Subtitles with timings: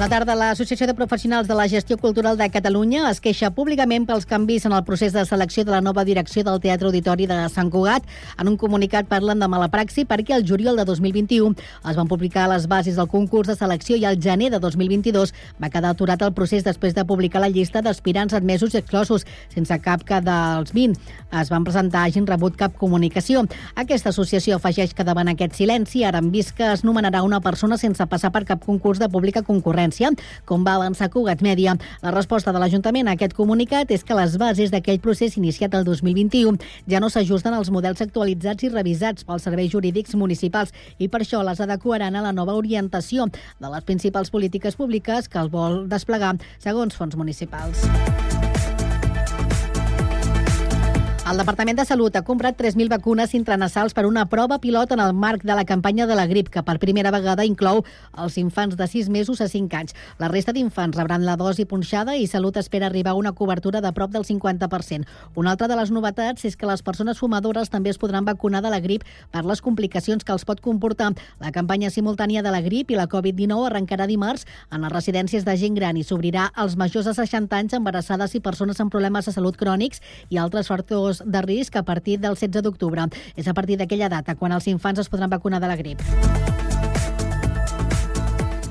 [0.00, 0.32] Bona tarda.
[0.32, 4.72] L'Associació de Professionals de la Gestió Cultural de Catalunya es queixa públicament pels canvis en
[4.72, 8.06] el procés de selecció de la nova direcció del Teatre Auditori de Sant Cugat.
[8.40, 11.52] En un comunicat parlen de mala praxi perquè el juliol de 2021
[11.90, 15.68] es van publicar les bases del concurs de selecció i al gener de 2022 va
[15.68, 20.08] quedar aturat el procés després de publicar la llista d'aspirants admesos i exclosos, sense cap
[20.08, 20.96] que dels 20
[21.42, 23.44] es van presentar hagin rebut cap comunicació.
[23.76, 27.76] Aquesta associació afegeix que davant aquest silenci ara han vist que es nomenarà una persona
[27.76, 30.10] sense passar per cap concurs de pública concurrència concurrència,
[30.46, 31.76] com va avançar Cugat Mèdia.
[32.02, 35.84] La resposta de l'Ajuntament a aquest comunicat és que les bases d'aquell procés iniciat el
[35.84, 36.58] 2021
[36.88, 41.42] ja no s'ajusten als models actualitzats i revisats pels serveis jurídics municipals i per això
[41.44, 43.26] les adequaran a la nova orientació
[43.60, 48.39] de les principals polítiques públiques que el vol desplegar segons fons municipals.
[51.30, 55.12] El Departament de Salut ha comprat 3.000 vacunes intranasals per una prova pilot en el
[55.14, 57.84] marc de la campanya de la grip, que per primera vegada inclou
[58.18, 59.94] els infants de 6 mesos a 5 anys.
[60.18, 63.92] La resta d'infants rebran la dosi punxada i Salut espera arribar a una cobertura de
[63.94, 65.06] prop del 50%.
[65.36, 68.74] Una altra de les novetats és que les persones fumadores també es podran vacunar de
[68.74, 71.12] la grip per les complicacions que els pot comportar.
[71.38, 75.56] La campanya simultània de la grip i la Covid-19 arrencarà dimarts en les residències de
[75.56, 79.38] gent gran i s'obrirà als majors de 60 anys, embarassades i persones amb problemes de
[79.38, 83.08] salut crònics i altres factors de risc a partir del 16 d'octubre.
[83.36, 86.02] És a partir d'aquella data quan els infants es podran vacunar de la grip.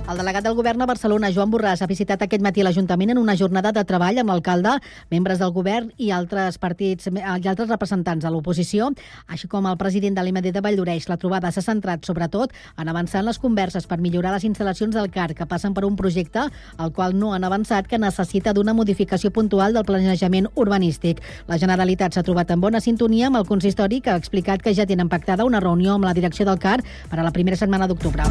[0.10, 3.36] El delegat del govern a Barcelona, Joan Borràs, ha visitat aquest matí l'Ajuntament en una
[3.38, 4.72] jornada de treball amb l'alcalde,
[5.12, 8.88] membres del govern i altres partits i altres representants de l'oposició,
[9.28, 11.06] així com el president de l'IMD de Valldoreix.
[11.12, 15.12] La trobada s'ha centrat, sobretot, en avançar en les converses per millorar les instal·lacions del
[15.14, 19.30] CAR, que passen per un projecte al qual no han avançat, que necessita d'una modificació
[19.30, 21.22] puntual del planejament urbanístic.
[21.46, 24.90] La Generalitat s'ha trobat en bona sintonia amb el consistori, que ha explicat que ja
[24.90, 28.26] tenen pactada una reunió amb la direcció del CAR per a la primera setmana d'octubre.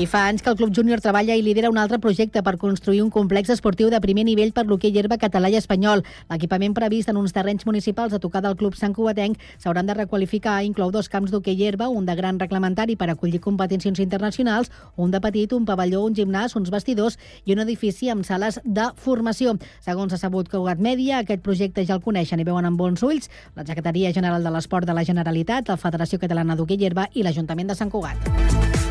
[0.00, 3.02] I fa anys que el Club Júnior treballa i lidera un altre projecte per construir
[3.02, 6.00] un complex esportiu de primer nivell per l'hoquei herba català i espanyol.
[6.30, 10.62] L'equipament previst en uns terrenys municipals a tocar del Club Sant Cugatenc s'hauran de requalificar.
[10.64, 15.20] Inclou dos camps d'hoquei herba, un de gran reglamentari per acollir competicions internacionals, un de
[15.20, 19.58] petit, un pavelló, un gimnàs, uns vestidors i un edifici amb sales de formació.
[19.84, 23.28] Segons ha sabut Cugat Mèdia, aquest projecte ja el coneixen i veuen amb bons ulls
[23.54, 27.68] la Secretaria General de l'Esport de la Generalitat, la Federació Catalana d'Hoquei herba i l'Ajuntament
[27.68, 28.81] de Sant Cugat.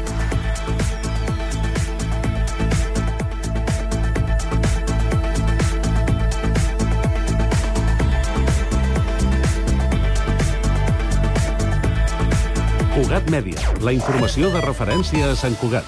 [13.11, 15.83] Cugat Mèdia, la informació de referència a Sant Cugat.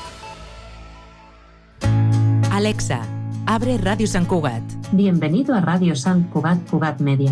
[2.51, 2.97] Alexa,
[3.47, 4.59] abre Radio San Cugat.
[4.91, 7.31] Bienvenido a Radio San Cugat Cugat Media.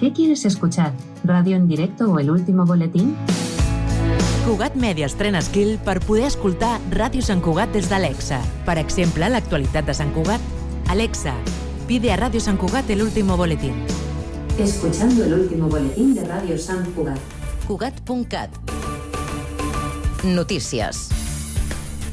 [0.00, 0.90] ¿Qué quieres escuchar?
[1.22, 3.14] ¿Radio en directo o el último boletín?
[4.48, 8.42] Cugat Media estrena skill per poder escoltar Ràdio Sant Cugat des d'Alexa.
[8.66, 10.42] Per exemple, l'actualitat de Sant Cugat.
[10.88, 11.36] Alexa,
[11.86, 13.78] pide a Radio San Cugat el último boletín.
[14.58, 17.22] Escuchando el último boletín de Radio San Cugat.
[17.68, 18.80] Cugat.cat
[20.24, 21.08] Notícies.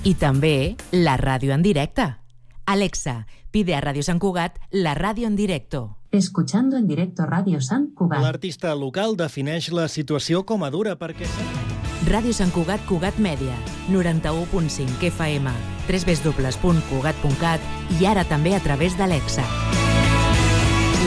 [0.07, 2.15] I també la ràdio en directe.
[2.65, 5.97] Alexa, pide a Radio Sant Cugat la ràdio en directo.
[6.11, 8.21] Escuchando en directo Radio San Cugat.
[8.21, 11.27] L'artista local defineix la situació com a dura perquè...
[12.07, 13.57] Ràdio Sant Cugat Cugat Mèdia,
[13.91, 15.51] 91.5 FM,
[15.91, 17.59] www.cugat.cat
[17.99, 19.43] i ara també a través d'Alexa.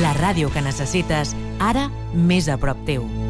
[0.05, 3.30] La ràdio que necessites, ara més a prop teu.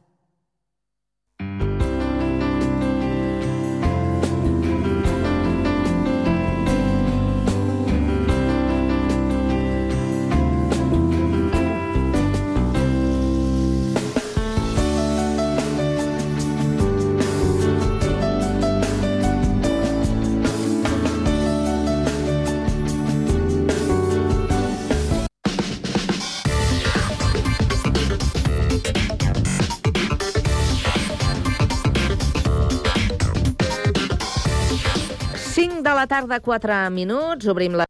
[36.01, 37.47] La tarda, 4 minuts.
[37.47, 37.85] Obrim la...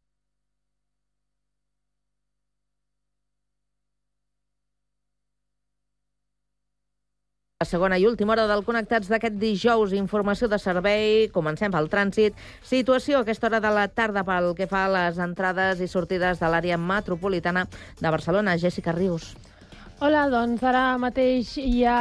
[7.62, 12.34] La segona i última hora del Connectats d'aquest dijous, informació de servei, comencem pel trànsit.
[12.66, 16.42] Situació a aquesta hora de la tarda pel que fa a les entrades i sortides
[16.42, 17.64] de l'àrea metropolitana
[18.02, 18.58] de Barcelona.
[18.58, 19.30] Jessica Rius.
[20.02, 21.92] Hola, doncs ara mateix ja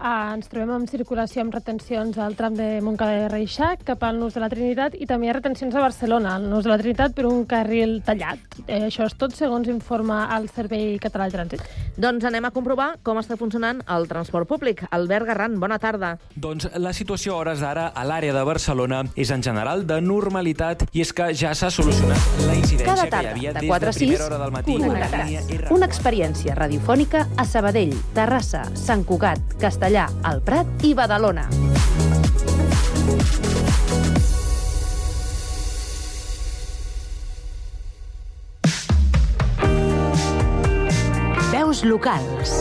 [0.00, 4.16] ah, ens trobem en circulació amb retencions al tram de Montcada de Reixac cap al
[4.16, 6.78] Nus de la Trinitat i també hi ha retencions a Barcelona, al Nus de la
[6.80, 8.40] Trinitat per un carril tallat.
[8.64, 11.66] Eh, això és tot segons informa el Servei Català de Trànsit.
[12.00, 14.80] Doncs anem a comprovar com està funcionant el transport públic.
[14.88, 16.14] Albert Garran, bona tarda.
[16.32, 20.86] Doncs la situació a hores d'ara a l'àrea de Barcelona és en general de normalitat
[20.96, 23.68] i és que ja s'ha solucionat la incidència Cada que hi tarda, havia de des
[23.68, 24.72] 4 a de 6, primera hora del matí.
[24.72, 25.54] a la línia Connectats.
[25.60, 25.76] R1.
[25.76, 31.48] Una experiència radiofònica a Sabadell, Terrassa, Sant Cugat, Castellà, El Prat i Badalona.
[41.50, 42.54] Veus locals.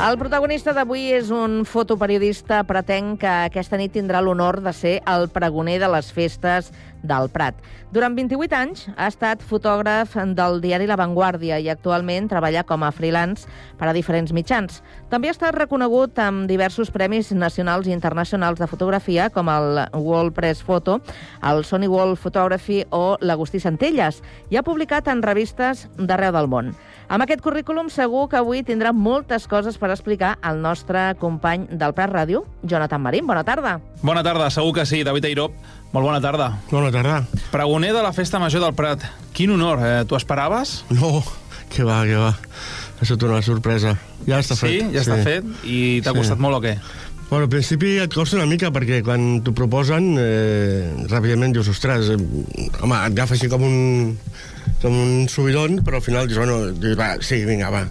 [0.00, 5.26] El protagonista d'avui és un fotoperiodista pretén que aquesta nit tindrà l'honor de ser el
[5.28, 6.70] pregoner de les festes
[7.02, 7.56] del Prat.
[7.90, 12.92] Durant 28 anys ha estat fotògraf del diari La Vanguardia i actualment treballa com a
[12.94, 13.48] freelance
[13.80, 14.80] per a diferents mitjans.
[15.10, 20.36] També ha estat reconegut amb diversos premis nacionals i internacionals de fotografia com el World
[20.36, 21.00] Press Photo,
[21.42, 26.74] el Sony World Photography o l'Agustí Centelles i ha publicat en revistes d'arreu del món.
[27.10, 31.90] Amb aquest currículum segur que avui tindrà moltes coses per explicar al nostre company del
[31.96, 33.26] Prat Ràdio, Jonathan Marín.
[33.26, 33.80] Bona tarda.
[34.06, 35.56] Bona tarda, segur que sí, David Airop.
[35.90, 36.52] Molt bona tarda.
[36.70, 37.24] Bona tarda.
[37.50, 39.02] Pregoner de la Festa Major del Prat.
[39.34, 40.04] Quin honor, eh?
[40.06, 40.84] Tu esperaves?
[40.94, 41.24] No,
[41.72, 42.30] que va, que va.
[43.00, 43.96] Ha estat una sorpresa.
[44.28, 44.92] Ja està sí, fet.
[44.94, 45.46] ja està fet?
[45.64, 46.18] I t'ha Sí.
[46.20, 46.76] costat molt o què?
[47.30, 52.08] Bueno, al principi et costa una mica, perquè quan t'ho proposen, eh, ràpidament dius, ostres,
[52.10, 52.16] eh,
[52.82, 54.18] home, et agafa així com un,
[54.82, 57.84] com un subidon, però al final dius, bueno, dius, va, sí, vinga, va.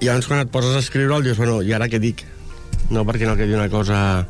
[0.00, 2.24] I llavors quan et poses a escriure'l, dius, bueno, i ara què dic?
[2.90, 4.26] No perquè no quedi una cosa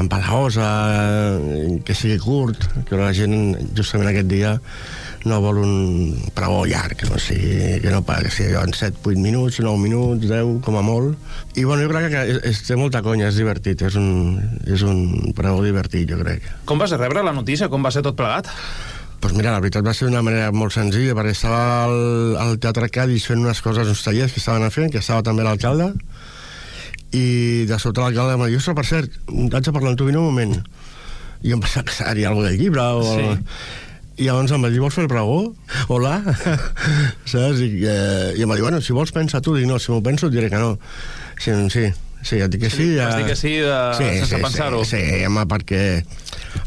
[0.00, 3.36] empalagosa, eh, que sigui curt, que la gent
[3.76, 4.56] justament aquest dia
[5.28, 5.72] no vol un
[6.32, 10.60] pregó llarg, no sigui, que no que sigui en 7, 8 minuts, 9 minuts, 10,
[10.64, 11.18] com a molt.
[11.56, 14.82] I bueno, jo crec que és, és, té molta conya, és divertit, és un, és
[14.86, 16.48] un pregó divertit, jo crec.
[16.64, 17.68] Com vas rebre la notícia?
[17.68, 18.48] Com va ser tot plegat?
[19.20, 21.98] Doncs mira, la veritat va ser d'una manera molt senzilla, perquè estava al,
[22.40, 25.92] al Teatre Cádiz fent unes coses, uns tallers que estaven fent, que estava també l'alcalde,
[27.16, 30.06] i de sobte l'alcalde em va dir, ostres, per cert, haig de parlar amb tu,
[30.08, 30.58] vine un moment.
[31.42, 33.14] I em pensava que seria alguna del llibre, o...
[33.14, 33.54] Sí.
[34.20, 35.38] I llavors em va dir, vols fer el pregó?
[35.88, 36.18] Hola?
[37.30, 37.62] Saps?
[37.64, 39.54] I, eh, I em va dir, bueno, si vols pensa tu.
[39.56, 40.74] Dic, no, si m'ho penso et diré que no.
[41.40, 41.86] Sí, sí,
[42.20, 42.90] sí, et dic que sí.
[42.98, 43.78] Vas dir que sí, de...
[43.96, 44.82] sense pensar-ho.
[44.84, 45.80] Sí, sí, home, perquè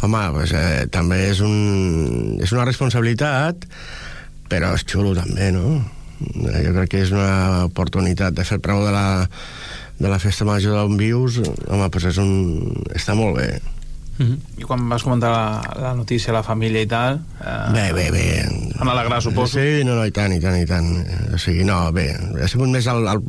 [0.02, 3.68] home, pues, eh, també és, un, és una responsabilitat,
[4.50, 5.78] però és xulo també, no?
[6.24, 9.06] Eh, Jo crec que és una oportunitat de fer el pregó de la,
[10.04, 11.40] de la festa major d'on vius,
[11.72, 12.34] home, pues és un...
[12.92, 13.54] està molt bé.
[14.18, 14.62] Mm -hmm.
[14.62, 17.22] I quan vas comentar la, la notícia a la família i tal...
[17.42, 18.26] Eh, Bé, bé, bé.
[18.78, 19.60] Van alegrar, suposo.
[19.60, 21.06] Sí, no, no, i tant, i tant, i tant.
[21.34, 22.14] O sigui, no, bé,
[22.44, 23.22] ha sigut més al, al,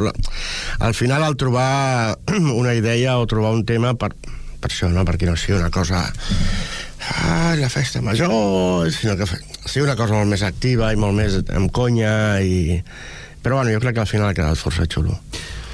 [0.78, 2.16] al final al trobar
[2.62, 4.10] una idea o trobar un tema per,
[4.60, 5.04] per això, no?
[5.04, 6.12] Perquè no sigui una cosa...
[7.06, 11.40] Ah, la festa major, sinó que sigui una cosa molt més activa i molt més
[11.52, 12.82] amb conya i...
[13.42, 15.18] Però bueno, jo crec que al final ha quedat força xulo.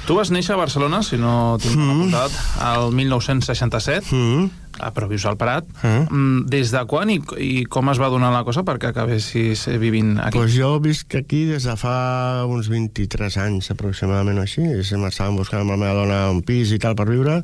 [0.07, 1.91] Tu vas néixer a Barcelona, si no tinc mm.
[1.93, 4.47] apuntat, al 1967, Mm.
[4.95, 5.67] però vius al Prat.
[5.83, 6.07] Mm.
[6.09, 9.77] Mm, Des de quan i, i com es va donar la cosa perquè acabessis eh,
[9.77, 10.39] vivint aquí?
[10.39, 14.65] Pues jo visc aquí des de fa uns 23 anys aproximadament o així.
[14.65, 17.43] I M'estàvem buscant amb la meva dona un pis i tal per viure.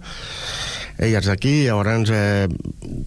[0.97, 2.47] Ella és d'aquí, llavors eh,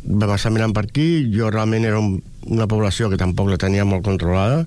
[0.07, 1.27] vam estar mirant per aquí.
[1.35, 4.63] Jo realment era un, una població que tampoc la tenia molt controlada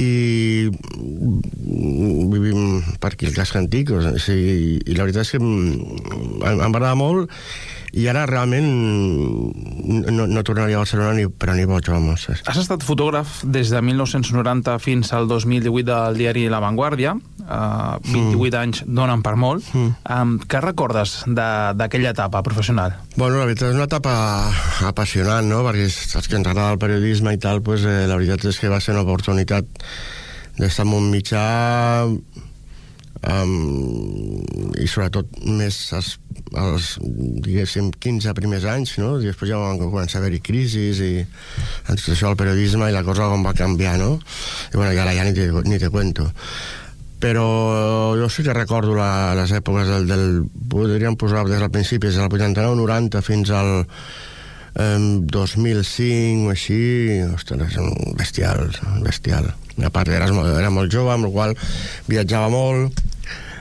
[0.00, 5.40] i mm, vivim per aquí al casc antic o sigui, i la veritat és que
[5.42, 7.32] mm, em, em va agradar molt
[7.92, 8.64] i ara realment
[10.08, 12.24] no, no tornaria a Barcelona ni, però ni boig, vamos.
[12.48, 17.12] Has estat fotògraf des de 1990 fins al 2018 del diari La Vanguardia.
[17.52, 19.66] Uh, 28 anys donen per molt.
[19.76, 19.90] Mm.
[20.08, 22.94] Um, què recordes de- d'aquella etapa professional?
[23.16, 24.14] Bueno, la veritat és una etapa
[24.88, 25.60] apassionant, no?
[25.66, 28.72] Perquè saps que ens agrada el periodisme i tal, pues, eh, la veritat és que
[28.72, 29.68] va ser una oportunitat
[30.56, 31.44] d'estar en un mitjà
[33.28, 33.52] um,
[34.80, 36.14] i sobretot més els,
[36.58, 36.88] els,
[37.44, 39.14] diguéssim, 15 primers anys, no?
[39.20, 43.04] I després ja van començar a haver-hi crisis i la situació del periodisme i la
[43.06, 44.16] cosa com va canviar, no?
[44.72, 46.30] I bueno, i ara ja ni te, ni te cuento.
[47.22, 50.24] Però jo sí que recordo la, les èpoques del, del
[50.72, 53.70] podríem posar des del principi, des del 89-90 fins al
[54.74, 54.98] eh,
[55.30, 56.82] 2005 o així,
[57.30, 57.78] ostres,
[58.18, 58.66] bestial,
[59.06, 59.52] bestial.
[59.86, 60.26] A part, era,
[60.58, 61.54] era molt jove, amb la qual
[62.10, 62.98] viatjava molt,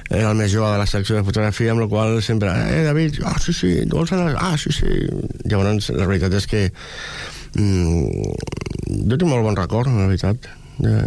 [0.10, 3.22] era el més jove de la secció de fotografia, amb la qual sempre, eh, David,
[3.30, 4.34] ah, sí, sí, tu vols anar?
[4.42, 4.90] Ah, sí, sí.
[5.46, 6.66] Llavors, la veritat és que
[7.62, 8.34] mm,
[9.06, 10.50] jo tinc molt bon record, la veritat,
[10.82, 10.98] de,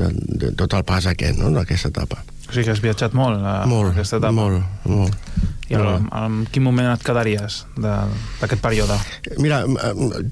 [0.00, 0.10] de,
[0.42, 2.22] de tot el pas aquest, no?, d'aquesta etapa.
[2.48, 4.34] O sigui que has viatjat molt, a, molt, aquesta etapa.
[4.34, 5.16] Molt, molt.
[5.68, 8.96] I en, en quin moment et quedaries d'aquest període?
[9.36, 9.60] Mira,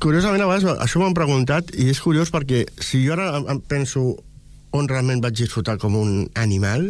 [0.00, 4.14] curiosament a vegades això m'han preguntat i és curiós perquè si jo ara penso
[4.76, 6.88] on realment vaig disfrutar com un animal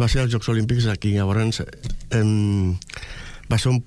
[0.00, 2.24] va ser els Jocs Olímpics aquí llavors eh,
[3.50, 3.82] va ser un,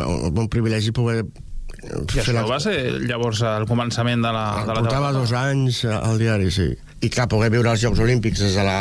[0.00, 1.26] un, un privilegi poder
[1.78, 2.44] i això la...
[2.48, 6.72] va ser llavors al començament de la, de la Portava dos anys al diari, sí.
[6.98, 8.78] I clar, poder viure els Jocs Olímpics des de la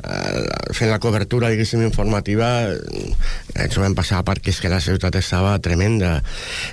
[0.00, 5.58] fent la cobertura, diguéssim, informativa, ens ho vam passar perquè és que la ciutat estava
[5.62, 6.18] tremenda.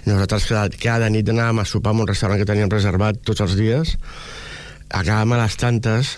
[0.08, 3.58] Nosaltres cada, cada nit anàvem a sopar en un restaurant que teníem reservat tots els
[3.60, 3.98] dies,
[4.88, 6.16] acabàvem a les tantes,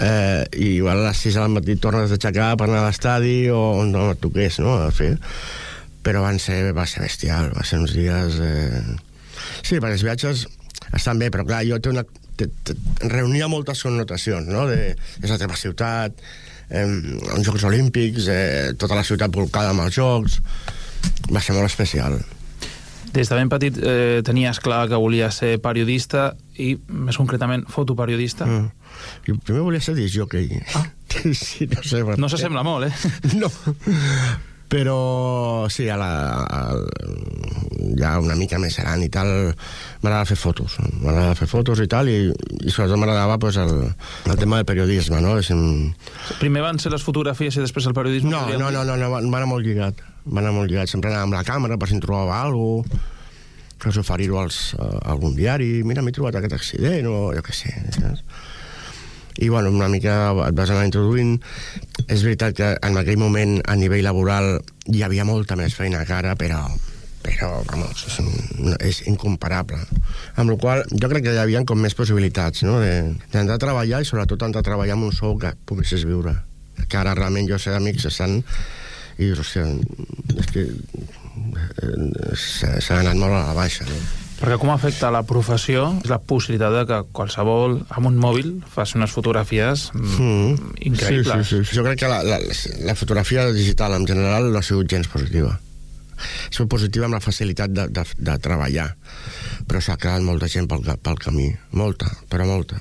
[0.00, 3.36] eh, i igual a les 6 del matí tornes a aixecar per anar a l'estadi
[3.54, 5.16] o on no toqués, no?, a fer
[6.06, 8.40] però van ser, va ser bestial, va ser uns dies...
[8.40, 8.82] Eh...
[9.62, 10.46] Sí, perquè els viatges
[10.96, 12.04] estan bé, però clar, jo té una,
[12.36, 12.76] te, te,
[13.06, 14.66] reunia moltes connotacions, no?
[14.70, 16.20] De, és la teva ciutat,
[16.68, 20.40] eh, uns Jocs Olímpics, eh, tota la ciutat volcada amb els Jocs...
[21.32, 22.18] Va ser molt especial.
[23.14, 26.26] Des de ben petit eh, tenies clar que volies ser periodista
[26.60, 28.44] i, més concretament, fotoperiodista?
[28.44, 28.68] Mm.
[29.24, 30.60] Jo primer volia ser disjockey.
[30.76, 30.84] Ah.
[31.34, 33.12] sí, no sé No s'assembla molt, eh?
[33.40, 33.50] No,
[34.70, 36.10] però sí, a la,
[36.46, 36.60] a,
[37.98, 39.28] ja una mica més gran i tal,
[40.00, 43.74] m'agradava fer fotos, m'agradava fer fotos i tal, i, i sobretot m'agradava pues, el,
[44.30, 45.34] el tema del periodisme, no?
[45.56, 45.90] Un...
[46.38, 48.30] Primer van ser les fotografies i després el periodisme?
[48.30, 51.26] No, no, no, no, no, va anar molt lligat, va anar molt lligat, sempre anava
[51.26, 52.86] amb la càmera per si em trobava alguna
[53.80, 54.48] cosa, que oferir-ho a
[55.10, 58.22] algun diari, mira, m'he trobat aquest accident, o jo què sé, saps?
[59.38, 61.38] I bueno, una mica et vas anar introduint.
[62.06, 64.56] És veritat que en aquell moment a nivell laboral
[64.90, 66.64] hi havia molta més feina que ara, però
[67.20, 68.16] però, vamos, és,
[68.80, 69.78] és incomparable.
[70.40, 74.00] Amb la qual jo crec que hi havia com més possibilitats, no?, d'entrar a treballar
[74.00, 76.32] i sobretot entrar a treballar amb un sou que poguessis viure.
[76.88, 78.40] Que ara realment jo sé d'amics que estan
[79.20, 79.66] i hòstia,
[80.40, 80.64] és que
[81.84, 84.00] eh, s'ha anat molt a la baixa, no?
[84.40, 88.96] Perquè com afecta la professió és la possibilitat de que qualsevol amb un mòbil faci
[88.96, 90.70] unes fotografies mm.
[90.88, 91.42] increïbles.
[91.44, 91.76] Sí, sí, sí.
[91.76, 92.38] Jo crec que la, la,
[92.88, 95.52] la fotografia digital en general no ha sigut gens positiva.
[96.20, 98.88] Ha sigut positiva amb la facilitat de, de, de treballar,
[99.68, 101.50] però s'ha quedat molta gent pel, pel camí.
[101.76, 102.80] Molta, però molta.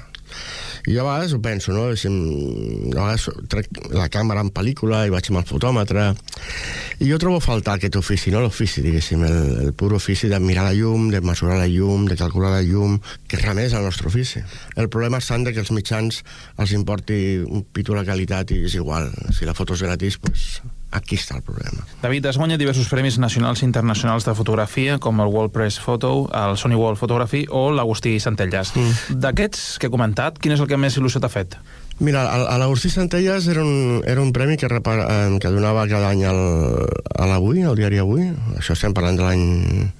[0.90, 1.92] I jo a vegades ho penso, no?
[1.94, 6.08] Si, a vegades trec la càmera en pel·lícula i vaig amb el fotòmetre
[7.00, 10.40] i jo trobo a faltar aquest ofici, no l'ofici, diguéssim, el, el pur ofici de
[10.44, 12.98] mirar la llum, de mesurar la llum, de calcular la llum,
[13.30, 14.42] que és el nostre ofici.
[14.76, 16.24] El problema és tant que els mitjans
[16.58, 19.14] els importi un pitu la qualitat i és igual.
[19.32, 20.60] Si la foto és gratis, pues,
[20.92, 21.84] Aquí està el problema.
[22.02, 26.30] David, has guanyat diversos premis nacionals i internacionals de fotografia, com el World Press Photo,
[26.34, 28.74] el Sony World Photography o l'Agustí Centelles.
[28.74, 29.20] Mm.
[29.22, 31.60] D'aquests que he comentat, quin és el que més il·lusió t'ha fet?
[32.00, 32.22] Mira,
[32.56, 36.38] l'Agustí Centelles era un, era un premi que, eh, que donava cada any al,
[37.12, 38.24] a l'Avui, al diari Avui.
[38.56, 39.44] Això estem parlant de l'any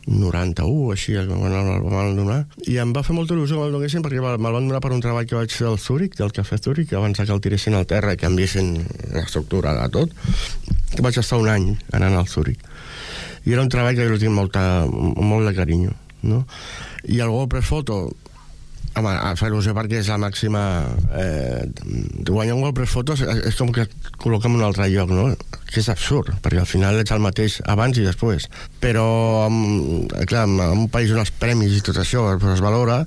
[0.08, 2.38] 91, així, quan el van donar.
[2.72, 5.04] I em va fer molta il·lusió que me'l donessin perquè me'l van donar per un
[5.04, 8.16] treball que vaig fer al Zúrich, del Cafè Zúrich, abans que el tiressin al terra
[8.16, 8.78] i canviessin
[9.18, 10.16] l'estructura de tot.
[10.96, 12.64] Que vaig estar un any anant al Zúrich.
[13.44, 16.00] I era un treball que jo tinc molta, molt de carinyo.
[16.32, 16.46] No?
[17.12, 18.06] I el Press Photo
[18.98, 20.62] Home, fa il·lusió perquè és la màxima...
[21.14, 21.62] Eh,
[22.30, 25.28] guanyar un gol per fotos és, com que et col·loca en un altre lloc, no?
[25.70, 28.48] Que és absurd, perquè al final ets el mateix abans i després.
[28.82, 29.06] Però,
[29.46, 33.04] amb, clar, en un país on els premis i tot això pues, es valora,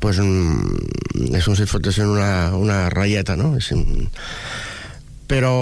[0.00, 3.52] pues, mm, és com si et fotessin una, una ratlleta, no?
[3.60, 3.72] És,
[5.30, 5.54] però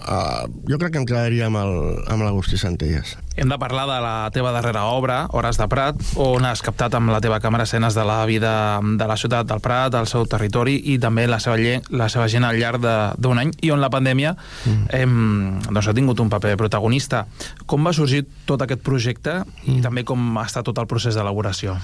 [0.00, 3.18] Uh, jo crec que em quedaria amb l'Agustí Centelles.
[3.36, 7.12] Hem de parlar de la teva darrera obra, Hores de Prat, on has captat amb
[7.12, 10.78] la teva càmera escenes de la vida de la ciutat del Prat, del seu territori
[10.92, 11.56] i també la seva,
[11.94, 12.84] la seva gent al llarg
[13.20, 14.90] d'un any i on la pandèmia mm.
[14.98, 15.14] hem,
[15.68, 17.26] doncs, ha tingut un paper protagonista.
[17.64, 19.78] Com va sorgir tot aquest projecte mm.
[19.78, 21.78] i també com ha estat tot el procés d'elaboració?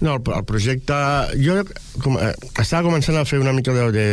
[0.00, 0.96] No, el, el projecte...
[1.42, 1.60] Jo
[2.02, 4.06] com, eh, estava començant a fer una mica de, de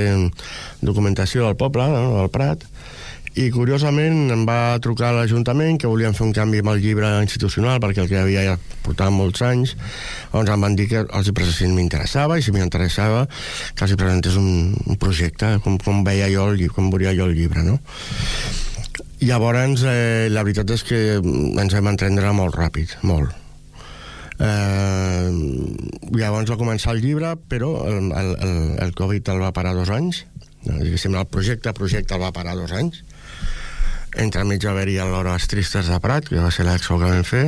[0.84, 2.66] documentació del poble, no, del Prat,
[3.34, 7.08] I curiosament em va trucar a l'Ajuntament que volien fer un canvi amb el llibre
[7.24, 9.74] institucional perquè el que havia ja portava molts anys
[10.34, 13.26] doncs em van dir que els hi si m'interessava i si m'interessava
[13.74, 17.26] que els hi presentés un, un projecte com, com veia jo el, com veuria jo
[17.26, 17.80] el llibre no?
[19.24, 23.32] Llavors, eh, la veritat és que ens vam entendre molt ràpid, molt.
[24.36, 25.30] Eh,
[26.12, 29.94] llavors va començar el llibre, però el, el, el, el Covid el va parar dos
[29.96, 30.26] anys.
[30.66, 33.00] Diguéssim, el projecte, el projecte el va parar dos anys.
[34.22, 37.46] Entre mig va haver-hi l'Hores Tristes de Prat, que va ser l'expo que vam fer,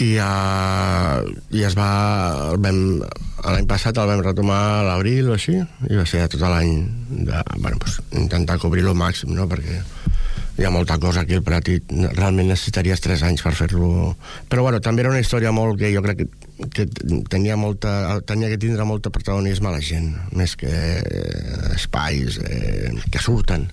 [0.00, 1.20] i, uh,
[1.52, 1.90] i es va...
[2.60, 6.84] L'any passat el vam retomar a l'abril o així, i va ser tot l'any
[7.28, 9.48] de bueno, pues, intentar cobrir-lo màxim, no?
[9.50, 9.80] perquè
[10.60, 14.10] hi ha molta cosa aquí al Prat i realment necessitaries 3 anys per fer-lo
[14.50, 16.26] però bueno, també era una història molt que jo crec que,
[16.74, 16.84] que
[17.32, 22.92] tenia, molta, tenia que tindre molt protagonisme a la gent més que eh, espais eh,
[23.08, 23.70] que surten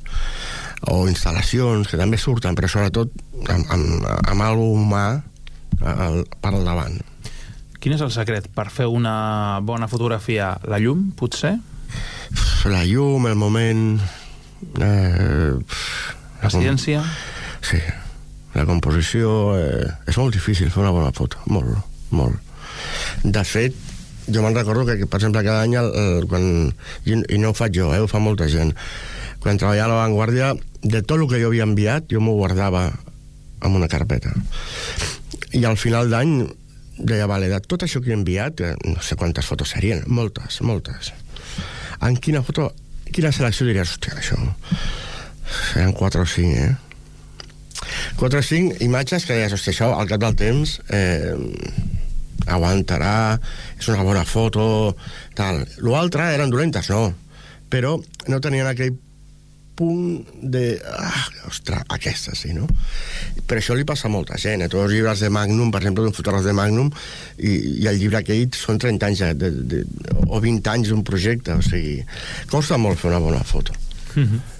[0.86, 3.14] o instal·lacions que també surten però sobretot
[3.50, 5.06] amb, amb, amb alguna humà
[5.82, 7.00] al, per al davant
[7.78, 10.56] Quin és el secret per fer una bona fotografia?
[10.68, 11.54] La llum, potser?
[12.68, 13.84] La llum, el moment...
[14.82, 15.54] Eh,
[16.42, 17.04] la ciència?
[17.62, 17.80] Sí,
[18.58, 19.30] la composició...
[19.62, 21.78] Eh, és molt difícil fer una bona foto, molt,
[22.18, 22.42] molt.
[23.24, 23.78] De fet,
[24.28, 26.50] jo me'n recordo que, per exemple, cada any, el, el, quan,
[27.06, 28.74] i, i no ho faig jo, eh, ho fa molta gent,
[29.44, 30.54] quan treballava a la Vanguardia,
[30.84, 32.88] de tot el que jo havia enviat, jo m'ho guardava
[33.64, 34.34] en una carpeta.
[35.58, 36.40] I al final d'any
[36.98, 40.62] deia, vale, de tot això que he enviat, eh, no sé quantes fotos serien, moltes,
[40.62, 41.14] moltes.
[42.02, 42.72] En quina foto,
[43.14, 44.38] quina selecció diries, hòstia, això
[45.48, 46.76] Seran 4 o 5, eh?
[48.18, 51.34] 4 o 5 imatges que deies, hòstia, això al cap del temps eh,
[52.48, 53.38] aguantarà,
[53.78, 54.98] és una bona foto,
[55.38, 55.64] tal.
[55.86, 57.14] L'altre eren dolentes, no,
[57.72, 57.96] però
[58.28, 58.98] no tenien aquell
[59.78, 60.64] punt de...
[60.90, 62.68] Ah, ostres, aquesta sí, no?
[63.48, 64.66] Per això li passa a molta gent.
[64.66, 66.92] A tots els llibres de Magnum, per exemple, d'un fotògraf de Magnum,
[67.38, 67.54] i,
[67.84, 69.82] i el llibre aquell són 30 anys de, de, de,
[70.28, 72.02] o 20 anys d'un projecte, o sigui,
[72.52, 73.76] costa molt fer una bona foto.
[74.16, 74.57] Mm -hmm.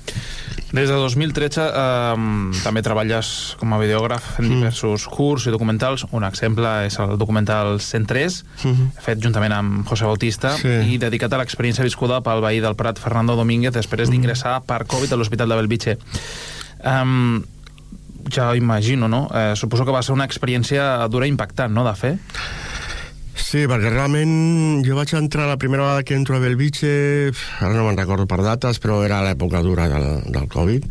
[0.72, 2.16] Des de 2013 eh,
[2.64, 4.58] també treballes com a videògraf en mm.
[4.58, 6.04] diversos cursos i documentals.
[6.12, 8.88] Un exemple és el documental 103, mm -hmm.
[9.02, 10.94] fet juntament amb José Bautista sí.
[10.94, 14.12] i dedicat a l'experiència viscuda pel veí del Prat, Fernando Domínguez, després mm.
[14.12, 15.98] d'ingressar per Covid a l'Hospital de Belvitge.
[16.84, 17.44] Um,
[18.30, 19.30] ja imagino, no?
[19.34, 22.18] Eh, suposo que va ser una experiència dura i impactant, no?, de fer.
[23.48, 26.90] Sí, perquè realment jo vaig entrar la primera vegada que entro a Belvitge,
[27.64, 30.88] ara no me'n recordo per dates, però era l'època dura del, del Covid,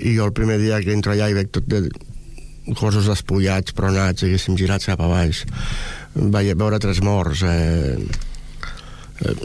[0.00, 1.82] i jo el primer dia que entro allà i veig tot de
[2.78, 5.42] cossos despullats, pronats, diguéssim, girats cap a baix.
[6.16, 7.44] Vaig veure tres morts.
[7.44, 8.00] Eh,
[9.28, 9.36] eh,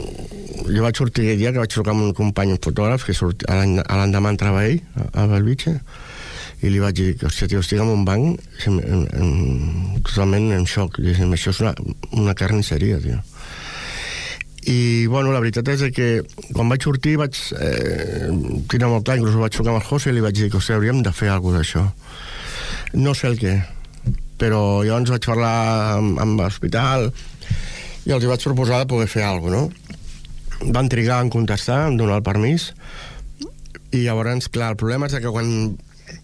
[0.70, 4.32] jo vaig sortir aquell dia que vaig trucar amb un company, fotògraf, que surt, l'endemà
[4.32, 4.80] entrava ell
[5.12, 5.76] a Belvitge,
[6.64, 10.66] i li vaig dir, hòstia, tio, estic en un banc en, en, en, totalment en
[10.70, 11.02] xoc.
[11.04, 11.74] Diguem, això és una,
[12.16, 13.20] una carnisseria, tio.
[14.64, 16.08] I, bueno, la veritat és que
[16.54, 18.30] quan vaig sortir vaig eh,
[18.72, 20.80] tirar molt clar, inclús vaig trucar amb el José i li vaig dir que, hòstia,
[20.80, 21.84] hauríem de fer alguna d'això.
[22.96, 23.58] No sé el què,
[24.40, 25.56] però llavors vaig parlar
[26.00, 27.10] amb, amb l'hospital
[28.08, 30.72] i els vaig proposar de poder fer alguna cosa, no?
[30.72, 32.72] Van trigar en contestar, en donar el permís,
[33.92, 35.50] i llavors, clar, el problema és que quan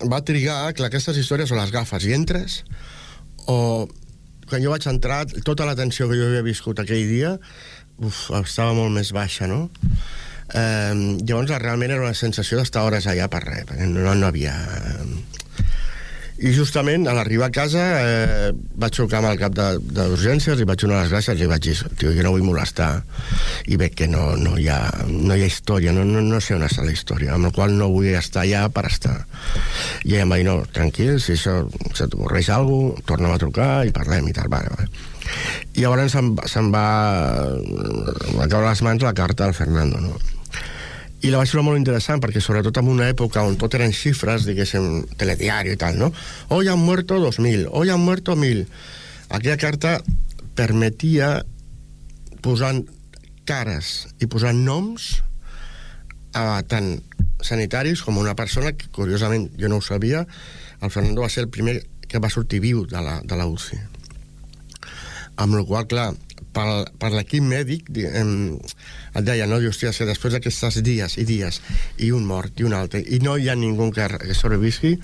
[0.07, 2.61] va trigar, clar, aquestes històries o les gafes i entres,
[3.49, 3.87] o
[4.49, 7.35] quan jo vaig entrar, tota la tensió que jo havia viscut aquell dia
[7.99, 9.67] uf, estava molt més baixa, no?
[10.49, 14.55] Eh, llavors, realment era una sensació d'estar hores allà per res, perquè no, no havia...
[16.39, 20.79] I justament, a l'arribar a casa, eh, vaig trucar amb el cap d'urgències i vaig
[20.85, 23.01] donar les gràcies i vaig dir, tio, jo no vull molestar
[23.67, 26.55] i veig que no, no, hi, ha, no hi ha història, no, no, no sé
[26.55, 29.17] on està la història, amb la qual no vull estar allà per estar.
[30.05, 31.59] I ella em va dir, no, tranquil, si això
[31.91, 35.07] se t'ocorreix alguna cosa, torna'm a trucar i parlem i tal, vale, vale.
[35.75, 36.87] I llavors se'm, se'm va,
[38.39, 40.38] va caure les mans la carta del Fernando, no?
[41.21, 44.45] I la vaig trobar molt interessant perquè sobretot en una època on tot eren xifres,
[44.47, 46.13] diguéssim, telediari i tal, no?
[46.55, 48.65] Hoy han muerto 2.000, hoy han muerto 1.000.
[49.29, 49.97] Aquella carta
[50.55, 51.43] permetia
[52.41, 52.73] posar
[53.49, 55.17] cares i posar noms
[56.37, 56.99] a tant
[57.43, 60.25] sanitaris com una persona que, curiosament, jo no ho sabia,
[60.81, 63.79] el Fernando va ser el primer que va sortir viu de la, de la UCI.
[65.39, 66.09] Amb la qual clar,
[66.59, 66.69] per,
[66.99, 68.31] per l'equip mèdic em,
[69.15, 69.61] et deia, no?
[69.63, 71.61] Dius, hòstia, després d'aquestes dies i dies
[72.03, 74.97] i un mort i un altre i no hi ha ningú que, que sobrevisqui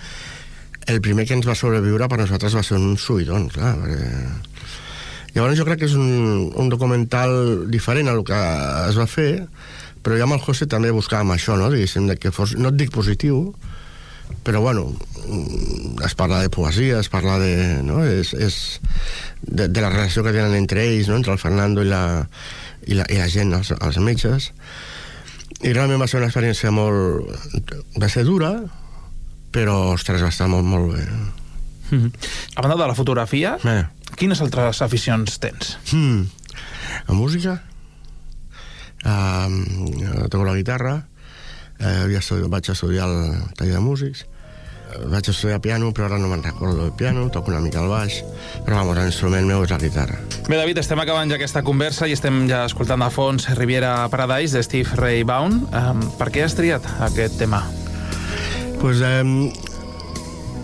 [0.92, 4.12] el primer que ens va sobreviure per nosaltres va ser un suïdon, clar, perquè...
[5.36, 8.38] Llavors jo crec que és un, un documental diferent a el que
[8.88, 9.32] es va fer,
[10.06, 11.68] però ja amb el José també buscàvem això, no?
[11.74, 13.50] Diguéssim, que fos, no et dic positiu,
[14.46, 14.94] però bueno,
[16.06, 17.82] es parla de poesia, es parla de...
[17.82, 18.04] No?
[18.06, 18.80] És, és
[19.42, 21.18] de, de la relació que tenen entre ells, no?
[21.18, 22.28] entre el Fernando i la,
[22.86, 24.52] i la, i la gent, els, els metges.
[25.66, 27.26] I realment va ser una experiència molt...
[27.98, 28.52] va ser dura,
[29.56, 31.08] però, ostres, va estar molt, molt bé.
[31.90, 32.30] Mm -hmm.
[32.56, 33.86] A banda de la fotografia, eh.
[34.16, 35.78] quines altres aficions tens?
[35.92, 36.22] Mm.
[37.08, 37.64] La música,
[39.06, 41.08] uh, toco la guitarra,
[41.80, 44.26] eh, havia estudiat, vaig estudiar el taller de músics,
[45.12, 48.22] vaig estudiar piano, però ara no me'n recordo del piano, toco una mica el baix,
[48.66, 50.20] però vamos, l'instrument meu és la guitarra.
[50.48, 54.58] Bé, David, estem acabant ja aquesta conversa i estem ja escoltant de fons Riviera Paradise
[54.58, 55.62] de Steve Ray Vaughan.
[55.72, 57.64] Um, per què has triat aquest tema?
[58.82, 59.24] Pues, eh,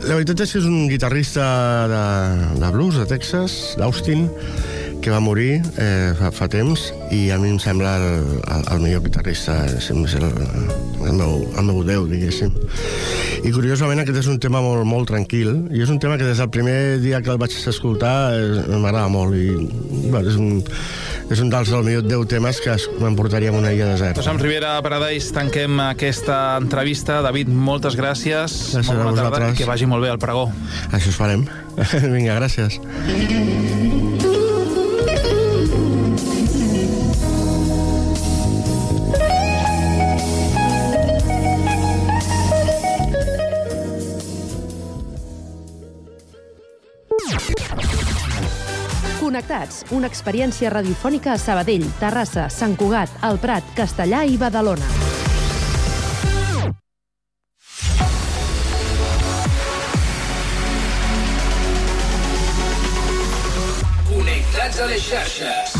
[0.02, 1.46] la veritat és que és un guitarrista
[1.92, 2.06] de,
[2.62, 4.28] de blues de Texas, d'Austin,
[5.02, 8.84] que va morir eh, fa, fa temps i a mi em sembla el, el, el
[8.84, 12.54] millor guitarrista, és el, el, meu, el meu déu, diguéssim.
[13.42, 16.38] I curiosament aquest és un tema molt, molt tranquil i és un tema que des
[16.38, 19.50] del primer dia que el vaig escoltar eh, m'agrada molt i
[20.12, 20.62] bueno, és, un,
[21.34, 24.24] és un dels del millor 10 temes que m'emportaria a una illa deserta.
[24.30, 27.22] Amb Rivera Paradise tanquem aquesta entrevista.
[27.26, 28.62] David, moltes gràcies.
[28.78, 29.58] Gràcies molt a bona tarda vosaltres.
[29.58, 30.48] i que vagi molt bé el pregó.
[30.92, 31.48] Això us farem.
[32.16, 32.80] Vinga, gràcies.
[49.72, 54.84] Connectats, una experiència radiofònica a Sabadell, Terrassa, Sant Cugat, El Prat, Castellà i Badalona.
[64.12, 65.71] Connectats a les xarxes.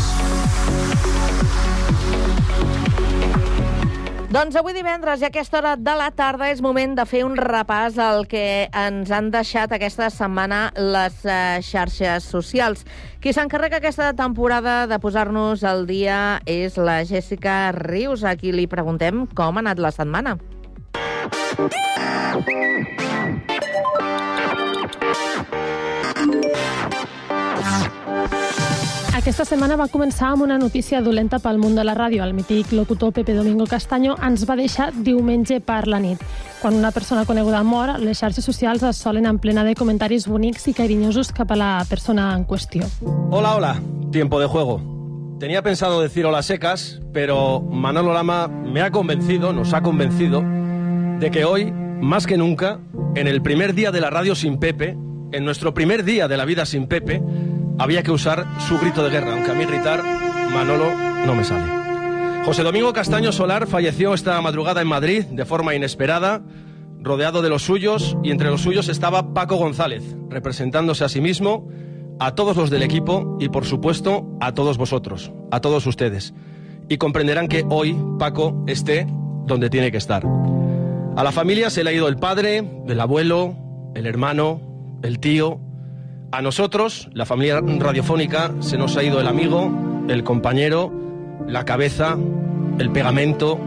[4.32, 7.34] Doncs avui divendres i a aquesta hora de la tarda és moment de fer un
[7.36, 12.86] repàs al que ens han deixat aquesta setmana les eh, xarxes socials.
[13.20, 18.64] Qui s'encarrega aquesta temporada de posar-nos al dia és la Jessica Rius, a qui li
[18.64, 20.38] preguntem com ha anat la setmana.
[29.22, 32.24] Aquesta setmana va començar amb una notícia dolenta pel món de la ràdio.
[32.24, 36.18] El mític locutor Pepe Domingo Castaño ens va deixar diumenge per la nit.
[36.58, 40.66] Quan una persona coneguda mor, les xarxes socials es solen en plena de comentaris bonics
[40.66, 42.88] i carinyosos cap a la persona en qüestió.
[43.30, 43.76] Hola, hola.
[44.10, 44.80] Tiempo de juego.
[45.38, 50.42] Tenía pensado decir hola secas, pero Manolo Lama me ha convencido, nos ha convencido,
[51.20, 52.80] de que hoy, más que nunca,
[53.14, 54.96] en el primer día de la radio sin Pepe,
[55.30, 57.22] en nuestro primer día de la vida sin Pepe,
[57.82, 60.02] había que usar su grito de guerra, aunque a mí gritar,
[60.52, 60.86] Manolo,
[61.26, 62.44] no me sale.
[62.44, 66.42] José Domingo Castaño Solar falleció esta madrugada en Madrid de forma inesperada,
[67.00, 71.68] rodeado de los suyos, y entre los suyos estaba Paco González, representándose a sí mismo,
[72.20, 76.34] a todos los del equipo y, por supuesto, a todos vosotros, a todos ustedes.
[76.88, 79.08] Y comprenderán que hoy Paco esté
[79.46, 80.24] donde tiene que estar.
[81.16, 83.56] A la familia se le ha ido el padre, el abuelo,
[83.96, 84.60] el hermano,
[85.02, 85.60] el tío,
[86.32, 89.70] a nosotros, la familia radiofónica, se nos ha ido el amigo,
[90.08, 90.90] el compañero,
[91.46, 92.16] la cabeza,
[92.78, 93.58] el pegamento,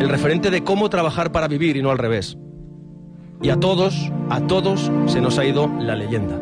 [0.00, 2.38] el referente de cómo trabajar para vivir y no al revés.
[3.42, 6.40] Y a todos, a todos se nos ha ido la leyenda.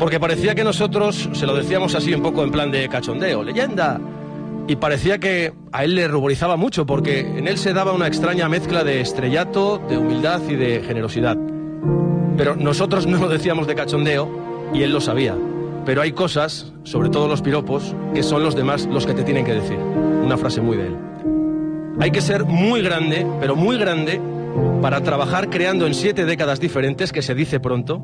[0.00, 4.00] Porque parecía que nosotros se lo decíamos así un poco en plan de cachondeo, leyenda.
[4.66, 8.48] Y parecía que a él le ruborizaba mucho porque en él se daba una extraña
[8.48, 11.36] mezcla de estrellato, de humildad y de generosidad.
[12.36, 14.28] Pero nosotros no lo decíamos de cachondeo
[14.72, 15.36] y él lo sabía.
[15.84, 19.44] Pero hay cosas, sobre todo los piropos, que son los demás los que te tienen
[19.44, 19.78] que decir.
[19.78, 20.96] Una frase muy de él.
[22.00, 24.20] Hay que ser muy grande, pero muy grande,
[24.80, 28.02] para trabajar creando en siete décadas diferentes, que se dice pronto,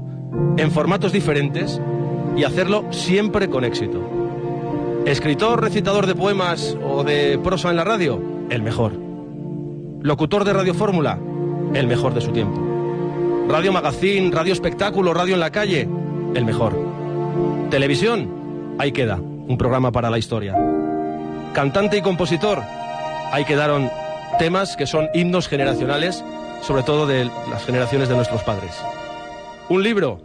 [0.57, 1.81] en formatos diferentes,
[2.37, 4.01] y hacerlo siempre con éxito.
[5.07, 8.93] Escritor, recitador de poemas o de prosa en la radio, el mejor.
[10.03, 11.19] Locutor de Radio Fórmula,
[11.73, 12.76] el mejor de su tiempo.
[13.49, 15.89] Radio Magazine, Radio Espectáculo, Radio en la calle,
[16.35, 16.77] el mejor.
[17.71, 20.57] Televisión, ahí queda, un programa para la historia.
[21.55, 22.61] Cantante y compositor,
[23.31, 23.89] ahí quedaron
[24.41, 26.25] temas que son himnos generacionales,
[26.61, 28.73] sobre todo de las generaciones de nuestros padres.
[29.69, 30.21] Un libro,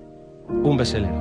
[0.49, 1.13] un bestseller.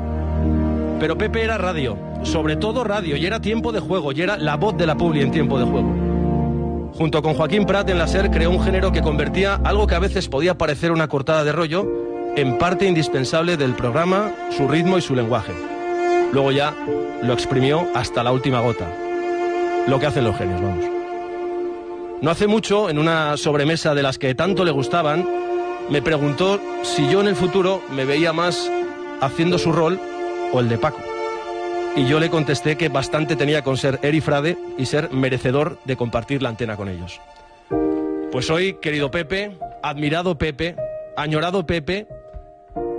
[0.98, 4.56] Pero Pepe era radio, sobre todo radio, y era tiempo de juego, y era la
[4.56, 5.99] voz de la publi en tiempo de juego.
[6.94, 10.00] Junto con Joaquín Prat en la SER creó un género que convertía algo que a
[10.00, 11.86] veces podía parecer una cortada de rollo
[12.36, 15.52] en parte indispensable del programa, su ritmo y su lenguaje.
[16.32, 16.74] Luego ya
[17.22, 18.90] lo exprimió hasta la última gota.
[19.86, 20.84] Lo que hacen los genios, vamos.
[22.20, 25.26] No hace mucho, en una sobremesa de las que tanto le gustaban,
[25.88, 28.70] me preguntó si yo en el futuro me veía más
[29.20, 29.98] haciendo su rol
[30.52, 31.09] o el de Paco.
[31.96, 35.96] Y yo le contesté que bastante tenía con ser Eri Frade y ser merecedor de
[35.96, 37.20] compartir la antena con ellos.
[38.30, 40.76] Pues hoy, querido Pepe, admirado Pepe,
[41.16, 42.06] añorado Pepe,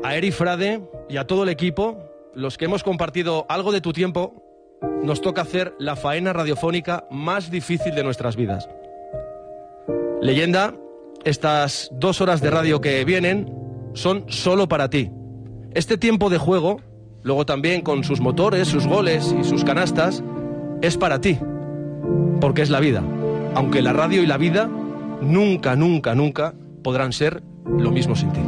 [0.04, 1.98] a Eri Frade y a todo el equipo,
[2.36, 4.44] los que hemos compartido algo de tu tiempo,
[5.04, 8.68] nos toca hacer la faena radiofónica más difícil de nuestras vidas.
[10.22, 10.76] Leyenda,
[11.24, 13.54] estas dos horas de radio que vienen
[13.94, 15.12] son solo para ti.
[15.74, 16.82] Este tiempo de juego,
[17.24, 20.24] luego también con sus motores, sus goles y sus canastas,
[20.82, 21.38] es para ti,
[22.40, 23.04] porque es la vida.
[23.56, 24.70] Aunque la radio y la vida
[25.22, 26.54] nunca, nunca, nunca
[26.84, 28.42] podrán ser lo mismo sin ti.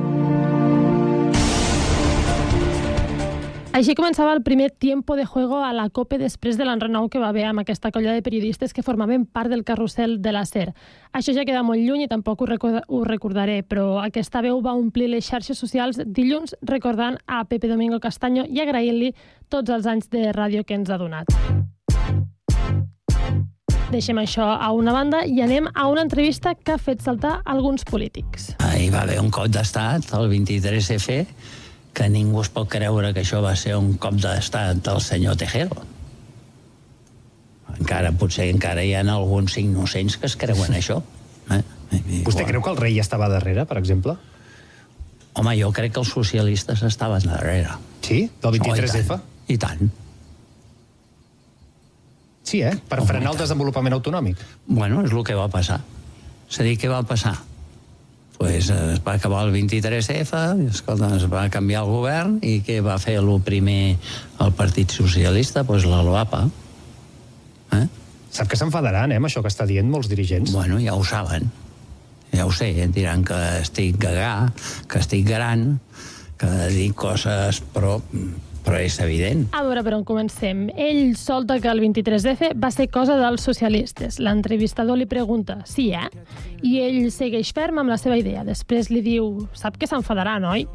[3.73, 7.31] Així començava el primer tiempo de juego a la COPE després de l'enrenou que va
[7.31, 10.75] haver amb aquesta colla de periodistes que formaven part del carrusel de la SER.
[11.09, 14.75] Això ja queda molt lluny i tampoc ho, recorda, ho recordaré, però aquesta veu va
[14.77, 19.09] omplir les xarxes socials dilluns recordant a Pepe Domingo Castaño i agraint-li
[19.49, 21.33] tots els anys de ràdio que ens ha donat.
[23.89, 27.89] Deixem això a una banda i anem a una entrevista que ha fet saltar alguns
[27.89, 28.51] polítics.
[28.69, 31.19] Hi va haver un cop d'estat, el 23F,
[31.93, 35.77] que ningú es pot creure que això va ser un cop d'estat del senyor Tejero.
[37.77, 40.99] Encara, potser encara hi ha alguns innocents que es creuen això.
[41.53, 41.61] Eh?
[42.25, 44.17] Vostè creu que el rei estava darrere, per exemple?
[45.33, 47.77] Home, jo crec que els socialistes estaven darrere.
[48.05, 48.25] Sí?
[48.41, 49.17] Del 23F?
[49.17, 49.81] Oh, i, tant.
[49.81, 49.93] I tant.
[52.43, 52.75] Sí, eh?
[52.89, 54.41] Per oh, frenar el desenvolupament autonòmic.
[54.67, 55.79] Bueno, és el que va passar.
[56.49, 57.37] És a dir, què va passar?
[58.37, 62.79] Pues, es va acabar el 23F, i, escolta, es va canviar el govern, i què
[62.83, 63.95] va fer el primer
[64.43, 65.63] el Partit Socialista?
[65.63, 66.43] Pues la LOAPA.
[67.79, 67.85] Eh?
[68.33, 70.51] Sap que s'enfadaran, eh, amb això que està dient molts dirigents?
[70.55, 71.51] Bueno, ja ho saben.
[72.33, 74.49] Ja ho sé, diran que estic gagà,
[74.89, 75.77] que estic gran,
[76.41, 77.99] que dic coses, però
[78.63, 79.45] però és evident.
[79.53, 80.65] A veure per on comencem.
[80.79, 84.19] Ell solta que el 23F va ser cosa dels socialistes.
[84.23, 86.07] L'entrevistador li pregunta sí, eh?
[86.63, 88.45] I ell segueix ferm amb la seva idea.
[88.47, 90.67] Després li diu, sap que s'enfadarà, noi?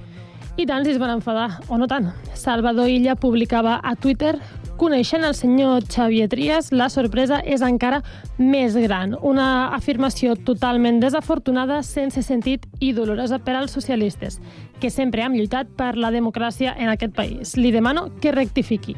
[0.59, 2.11] I tant si es van enfadar, o no tant.
[2.35, 4.35] Salvador Illa publicava a Twitter
[4.78, 7.98] Coneixent el senyor Xavier Trias, la sorpresa és encara
[8.38, 9.16] més gran.
[9.26, 14.38] Una afirmació totalment desafortunada, sense sentit i dolorosa per als socialistes,
[14.78, 17.56] que sempre hem lluitat per la democràcia en aquest país.
[17.58, 18.94] Li demano que rectifiqui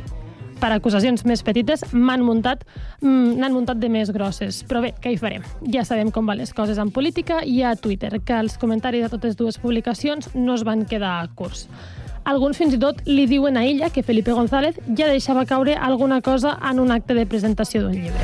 [0.60, 2.66] per acusacions més petites m'han muntat
[3.00, 4.60] mm, muntat de més grosses.
[4.68, 5.48] Però bé, què hi farem?
[5.72, 9.12] Ja sabem com van les coses en política i a Twitter, que els comentaris de
[9.16, 11.70] totes dues publicacions no es van quedar curts.
[12.30, 16.20] Alguns fins i tot li diuen a ella que Felipe González ja deixava caure alguna
[16.22, 18.22] cosa en un acte de presentació d'un llibre.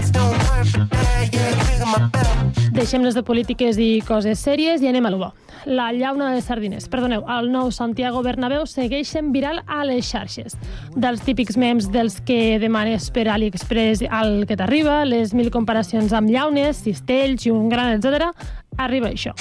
[2.76, 5.32] Deixem les de polítiques i coses sèries i anem a lo bo.
[5.66, 6.86] La llauna de sardines.
[6.92, 10.54] Perdoneu, el nou Santiago Bernabéu segueix viral a les xarxes.
[10.94, 16.30] Dels típics memes dels que demanes per AliExpress al que t'arriba, les mil comparacions amb
[16.30, 18.30] llaunes, cistells i un gran, etc.
[18.76, 19.34] arriba això.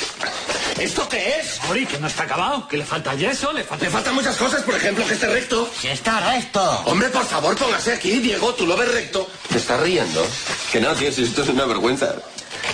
[0.79, 1.61] ¿Esto qué es?
[1.69, 3.85] Ori, que no está acabado, que le falta yeso, le falta...
[3.85, 5.69] Le faltan muchas cosas, por ejemplo, que esté recto.
[5.81, 6.61] ¡Que está recto!
[6.85, 9.25] Hombre, por favor, póngase aquí, Diego, tú lo ves recto.
[9.49, 10.25] ¿Te estás riendo?
[10.71, 12.15] Que no, tío, si esto es una vergüenza.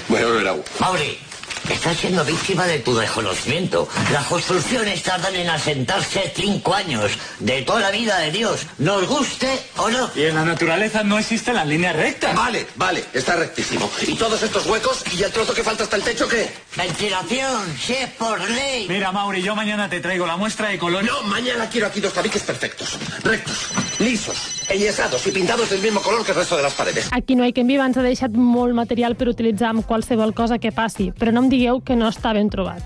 [0.07, 0.63] Voy a beber agua.
[0.79, 1.19] Mauri,
[1.69, 3.87] Estás siendo víctima de tu desconocimiento.
[4.11, 7.11] Las construcciones tardan en asentarse cinco años.
[7.39, 8.67] De toda la vida de Dios.
[8.77, 10.09] Nos guste o no.
[10.15, 12.35] Y en la naturaleza no existen las líneas rectas.
[12.35, 13.89] Vale, vale, está rectísimo.
[14.05, 16.51] ¿Y todos estos huecos y el trozo que falta hasta el techo qué?
[16.77, 18.87] Ventilación, si es por ley.
[18.87, 21.03] Mira, Mauri, yo mañana te traigo la muestra de color.
[21.03, 22.97] No, mañana quiero aquí dos tabiques perfectos.
[23.23, 27.09] Rectos, lisos, enyesados y pintados del mismo color que el resto de las paredes.
[27.11, 30.59] Aquí no hi que viva ens ha deixat molt material per utilitzar amb qualsevol cosa
[30.63, 32.79] que passi, però no em digueu que no està ben trobat.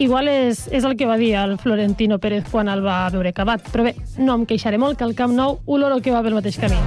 [0.00, 3.66] Igual és, és el que va dir el Florentino Pérez quan el va veure acabat,
[3.68, 6.56] però bé, no em queixaré molt que el Camp Nou oloro que va pel mateix
[6.56, 6.78] camí.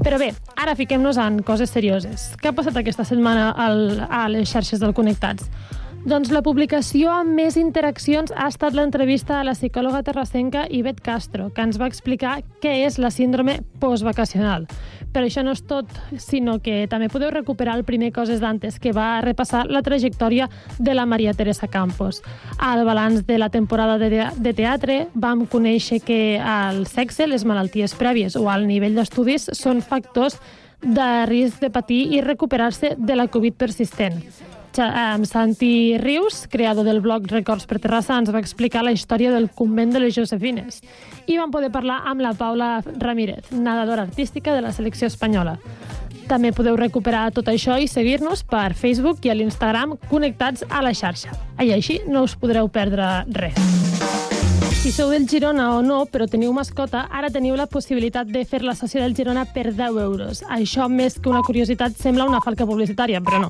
[0.00, 2.30] Però bé, ara fiquem-nos en coses serioses.
[2.40, 5.50] Què ha passat aquesta setmana al, a les xarxes del Connectats?
[6.08, 11.50] Doncs la publicació amb més interaccions ha estat l'entrevista a la psicòloga terrassenca Ivet Castro,
[11.52, 14.64] que ens va explicar què és la síndrome postvacacional.
[15.14, 15.86] Però això no és tot,
[16.18, 20.48] sinó que també podeu recuperar el primer Coses d'antes, que va repassar la trajectòria
[20.78, 22.18] de la Maria Teresa Campos.
[22.58, 27.94] Al balanç de la temporada de, de teatre vam conèixer que el sexe, les malalties
[27.94, 30.40] prèvies o el nivell d'estudis són factors
[30.82, 34.20] de risc de patir i recuperar-se de la Covid persistent.
[34.78, 39.50] Amb Santi Rius, creador del blog Records per Terrassa, ens va explicar la història del
[39.54, 40.80] convent de les Josefines.
[41.30, 45.58] I vam poder parlar amb la Paula Ramírez, nedadora artística de la selecció espanyola.
[46.26, 50.94] També podeu recuperar tot això i seguir-nos per Facebook i a l'Instagram connectats a la
[50.96, 51.36] xarxa.
[51.60, 54.23] I així no us podreu perdre res.
[54.84, 58.58] Si sou del Girona o no, però teniu mascota, ara teniu la possibilitat de fer
[58.60, 60.42] la sessió del Girona per 10 euros.
[60.52, 63.48] Això, més que una curiositat, sembla una falca publicitària, però no.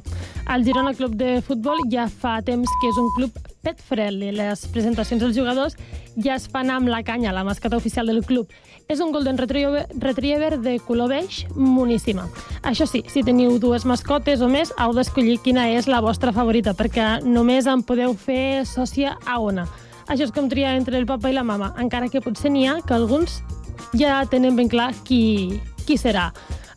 [0.54, 3.34] El Girona Club de Futbol ja fa temps que és un club
[3.66, 4.30] pet friendly.
[4.30, 5.74] Les presentacions dels jugadors
[6.14, 8.46] ja es fan amb la canya, la mascota oficial del club.
[8.86, 12.28] És un Golden Retriever, de color beix moníssima.
[12.62, 16.78] Això sí, si teniu dues mascotes o més, heu d'escollir quina és la vostra favorita,
[16.78, 19.66] perquè només en podeu fer sòcia a una.
[20.08, 22.80] Això és com triar entre el papa i la mama, encara que potser n'hi ha
[22.84, 23.42] que alguns
[23.98, 26.30] ja tenen ben clar qui, qui serà.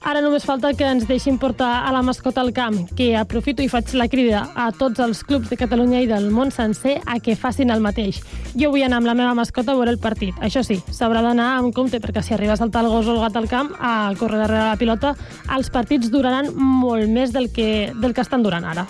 [0.08, 3.68] Ara només falta que ens deixin portar a la mascota al camp, que aprofito i
[3.68, 7.36] faig la crida a tots els clubs de Catalunya i del món sencer a que
[7.36, 8.22] facin el mateix.
[8.56, 10.38] Jo vull anar amb la meva mascota a veure el partit.
[10.40, 13.24] Això sí, s'haurà d'anar amb compte, perquè si arriba a saltar el gos o el
[13.26, 15.16] gat al camp, a córrer darrere la pilota,
[15.58, 18.88] els partits duraran molt més del que, del que estan durant ara.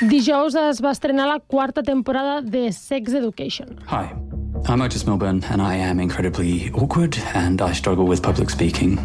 [0.00, 3.76] Dijous es va estrenar la quarta temporada de Sex Education.
[3.88, 4.08] Hi,
[4.66, 8.98] I'm Otis Milburn, and I am incredibly awkward, and I struggle with public speaking.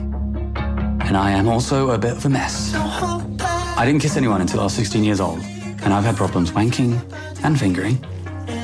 [1.01, 2.73] And I am also a bit of a mess.
[2.73, 5.39] I didn't kiss anyone until I was 16 years old,
[5.84, 6.97] and I've had problems wanking
[7.43, 7.97] and fingering.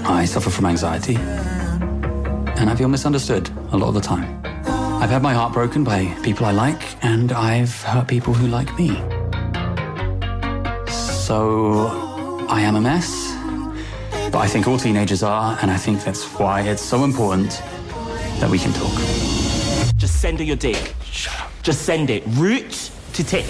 [0.06, 4.42] I suffer from anxiety, and I feel misunderstood a lot of the time.
[5.04, 8.74] I've had my heart broken by people I like, and I've hurt people who like
[8.80, 8.96] me.
[10.88, 12.11] So
[12.52, 13.34] I am a mess,
[14.30, 17.52] but I think all teenagers are, and I think that's why it's so important
[18.42, 18.92] that we can talk.
[19.96, 20.94] Just send her your dick.
[21.64, 22.24] Just send it.
[22.28, 23.46] Root to tip.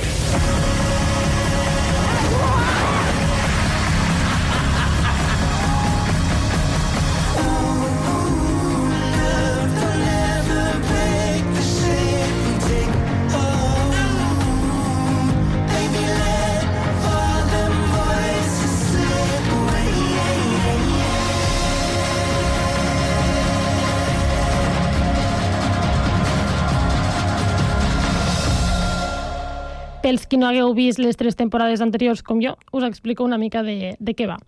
[30.01, 33.61] Pels qui no hagueu vist les tres temporades anteriors com jo, us explico una mica
[33.61, 34.39] de, de què va.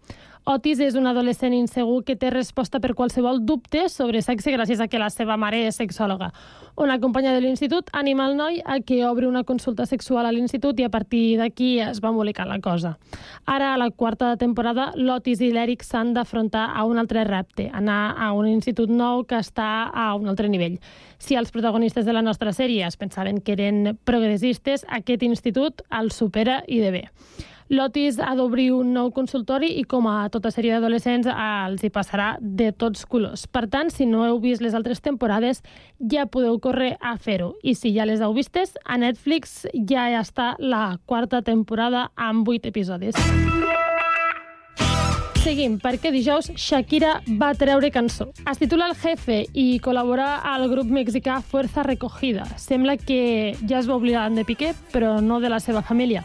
[0.44, 4.90] Otis és un adolescent insegur que té resposta per qualsevol dubte sobre sexe gràcies a
[4.92, 6.34] que la seva mare és sexòloga.
[6.76, 10.82] Una companya de l'institut anima el noi a que obri una consulta sexual a l'institut
[10.82, 12.98] i a partir d'aquí es va embolicar la cosa.
[13.46, 18.18] Ara, a la quarta temporada, l'Otis i l'Eric s'han d'afrontar a un altre repte, anar
[18.20, 20.76] a un institut nou que està a un altre nivell.
[21.24, 26.20] Si els protagonistes de la nostra sèrie es pensaven que eren progressistes, aquest institut els
[26.20, 27.06] supera i de bé.
[27.74, 32.36] L'Otis ha d'obrir un nou consultori i, com a tota sèrie d'adolescents, els hi passarà
[32.38, 33.48] de tots colors.
[33.50, 35.64] Per tant, si no heu vist les altres temporades,
[35.98, 37.56] ja podeu córrer a fer-ho.
[37.66, 42.68] I si ja les heu vistes, a Netflix ja està la quarta temporada amb vuit
[42.70, 43.18] episodis.
[45.42, 48.30] Seguim, perquè dijous Shakira va treure cançó.
[48.46, 52.46] Es titula El Jefe i col·labora al grup mexicà Fuerza Recogida.
[52.62, 56.22] Sembla que ja es va oblidar de Piqué, però no de la seva família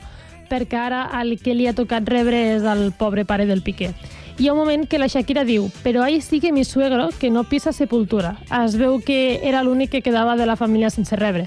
[0.49, 3.93] perquè ara el que li ha tocat rebre és el pobre pare del Piqué.
[4.39, 7.45] Hi ha un moment que la Shakira diu «Però ahí sigue mi suegro que no
[7.45, 8.37] pisa sepultura».
[8.65, 11.47] Es veu que era l'únic que quedava de la família sense rebre.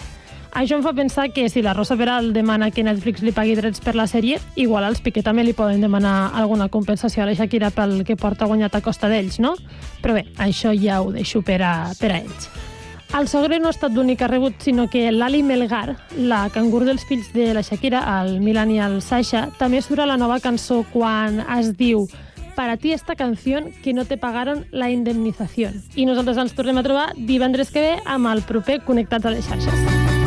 [0.52, 3.80] Això em fa pensar que si la Rosa Peral demana que Netflix li pagui drets
[3.80, 7.72] per la sèrie, igual als Piqué també li poden demanar alguna compensació a la Shakira
[7.72, 9.56] pel que porta guanyat a costa d'ells, no?
[10.04, 12.71] Però bé, això ja ho deixo per a, per a ells.
[13.18, 16.86] El sogre no ha estat l'únic que ha rebut, sinó que l'Ali Melgar, la cangur
[16.88, 20.40] dels fills de la Shakira, el Milan i el Sasha, també surt a la nova
[20.40, 22.08] cançó quan es diu
[22.56, 25.84] para ti esta canción que no te pagaron la indemnización.
[25.96, 29.48] I nosaltres ens tornem a trobar divendres que ve amb el proper Connectats a les
[29.48, 30.21] xarxes.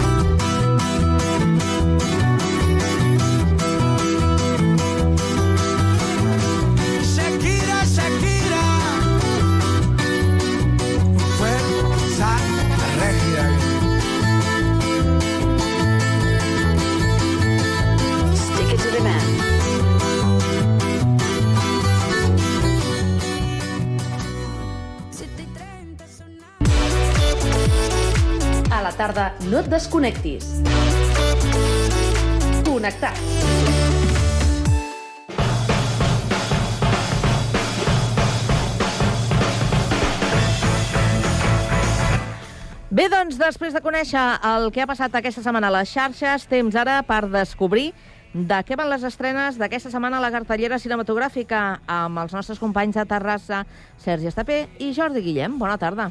[29.54, 30.46] No et desconnectis.
[32.66, 33.20] Connectats.
[42.90, 44.18] Bé, doncs, després de conèixer
[44.50, 47.92] el que ha passat aquesta setmana a les xarxes, temps ara per descobrir
[48.34, 52.98] de què van les estrenes d'aquesta setmana a la cartellera cinematogràfica amb els nostres companys
[52.98, 53.62] de Terrassa,
[54.02, 55.60] Sergi Estapé i Jordi Guillem.
[55.62, 56.10] Bona tarda.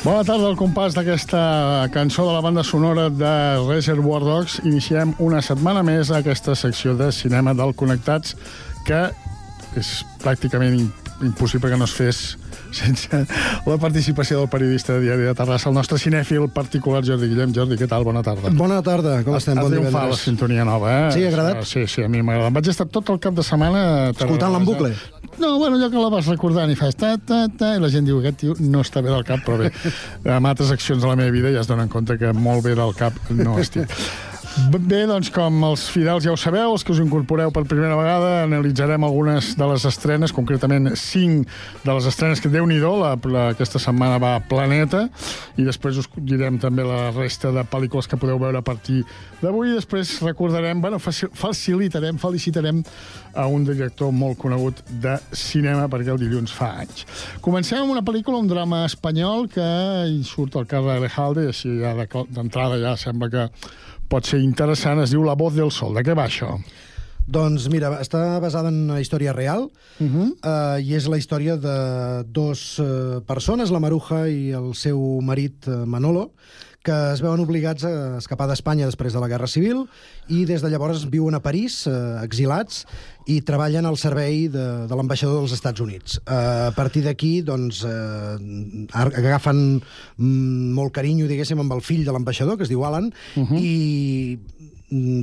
[0.00, 1.40] Bona tarda, al compàs d'aquesta
[1.92, 3.32] cançó de la banda sonora de
[3.66, 4.54] Reservoir Dogs.
[4.64, 8.32] Iniciem una setmana més aquesta secció de cinema del Connectats,
[8.88, 9.02] que
[9.76, 9.90] és
[10.24, 10.88] pràcticament
[11.22, 12.20] impossible que no es fes
[12.70, 13.08] sense
[13.66, 17.54] la participació del periodista de Diari de Terrassa, el nostre cinèfil particular Jordi Guillem.
[17.54, 18.04] Jordi, què tal?
[18.06, 18.52] Bona tarda.
[18.56, 19.58] Bona tarda, com estem?
[19.58, 21.08] Ha Bon triomfat la sintonia nova, eh?
[21.16, 21.64] Sí, ha agradat?
[21.68, 22.50] Sí, sí, a mi m'agrada.
[22.52, 23.82] Em vaig estar tot el cap de setmana...
[24.14, 24.94] Escoltant-la en bucle?
[25.40, 28.08] No, bueno, allò que la vas recordant i fas ta, ta, ta, i la gent
[28.08, 29.70] diu, aquest tio no està bé del cap, però bé,
[30.28, 32.92] amb altres accions de la meva vida ja es donen compte que molt bé del
[32.98, 33.94] cap no estic.
[34.50, 38.30] Bé, doncs, com els fidels ja ho sabeu, els que us incorporeu per primera vegada,
[38.48, 41.46] analitzarem algunes de les estrenes, concretament cinc
[41.84, 45.04] de les estrenes que, déu nhi aquesta setmana va a Planeta,
[45.56, 49.04] i després us direm també la resta de pel·lícules que podeu veure a partir
[49.40, 52.82] d'avui, i després recordarem, bueno, faci- facilitarem, felicitarem
[53.34, 57.06] a un director molt conegut de cinema, perquè el dilluns fa anys.
[57.40, 59.62] Comencem amb una pel·lícula, un drama espanyol, que
[60.10, 63.46] hi surt el Carles Alejalde, i així ja de- d'entrada ja sembla que
[64.10, 65.94] pot ser interessant, es diu La voz del sol.
[65.96, 66.56] De què va això?
[67.30, 70.26] Doncs mira, està basada en una història real uh -huh.
[70.42, 75.68] uh, i és la història de dos uh, persones, la Maruja i el seu marit
[75.68, 76.32] uh, Manolo,
[76.86, 79.82] que es veuen obligats a escapar d'Espanya després de la Guerra Civil
[80.32, 82.86] i des de llavors viuen a París, eh, exilats,
[83.28, 86.16] i treballen al servei de, de l'ambaixador dels Estats Units.
[86.24, 92.16] Eh, a partir d'aquí, doncs, eh, agafen mm, molt carinyo, diguéssim, amb el fill de
[92.16, 93.60] l'ambaixador, que es diu Alan, uh -huh.
[93.60, 94.38] i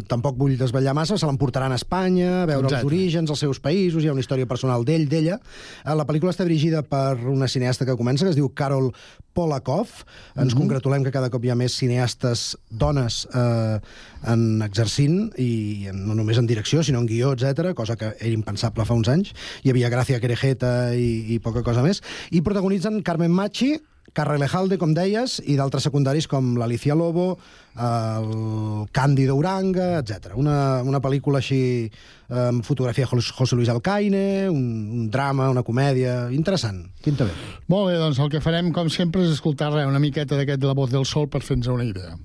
[0.08, 2.86] tampoc vull desvetllar massa, se l'emportaran a Espanya, a veure Exacte.
[2.86, 5.40] els orígens, els seus països, hi ha una història personal d'ell, d'ella.
[5.84, 8.94] Eh, La pel·lícula està dirigida per una cineasta que comença, que es diu Carol
[9.34, 9.88] Polakov.
[10.36, 10.60] Ens Mhm.
[10.62, 13.80] congratulem que cada cop hi ha més cineastes dones eh,
[14.26, 18.86] en exercint, i no només en direcció, sinó en guió, etc, cosa que era impensable
[18.86, 19.34] fa uns anys.
[19.64, 22.02] Hi havia Gracia Querejeta i, i poca cosa més.
[22.32, 23.76] I protagonitzen Carmen Machi,
[24.18, 27.36] Carre Lejalde, com deies, i d'altres secundaris com l'Alicia Lobo,
[27.78, 30.32] el Càndido Uranga, etc.
[30.42, 34.64] Una, una pel·lícula així eh, amb fotografia de Jos- José Luis Alcaine, un,
[35.04, 36.32] un drama, una comèdia...
[36.34, 36.82] Interessant.
[37.06, 37.36] Pinta bé.
[37.70, 40.72] Molt bé, doncs el que farem, com sempre, és escoltar res, una miqueta d'aquest de
[40.72, 42.18] La voz del sol per fer-nos una idea.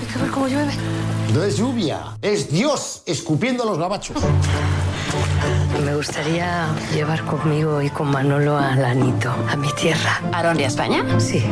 [0.00, 0.72] Hay que ver cómo llueve.
[1.34, 4.16] No es lluvia, es Dios escupiendo los gabachos.
[5.84, 10.20] Me gustaría llevar conmigo y con Manolo a Lanito, a mi tierra.
[10.32, 11.04] ¿A dónde, a España?
[11.18, 11.44] Sí.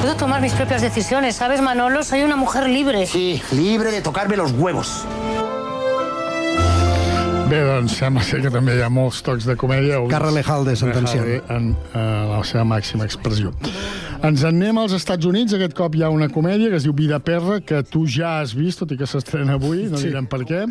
[0.00, 2.02] Puedo tomar mis propias decisiones, ¿sabes, Manolo?
[2.02, 3.06] Soy una mujer libre.
[3.06, 5.04] Sí, libre de tocarme los huevos.
[7.50, 9.96] Bé, doncs sembla ser que també hi ha molts tocs de comèdia.
[10.12, 11.26] Carre Lejalde, sentenciant.
[11.26, 13.50] Lejalde En eh, la seva màxima expressió.
[14.20, 15.54] Ens en anem als Estats Units.
[15.56, 18.50] Aquest cop hi ha una comèdia que es diu Vida Perra, que tu ja has
[18.52, 20.10] vist, tot i que s'estrena avui, no Sí.
[20.10, 20.66] direm per què.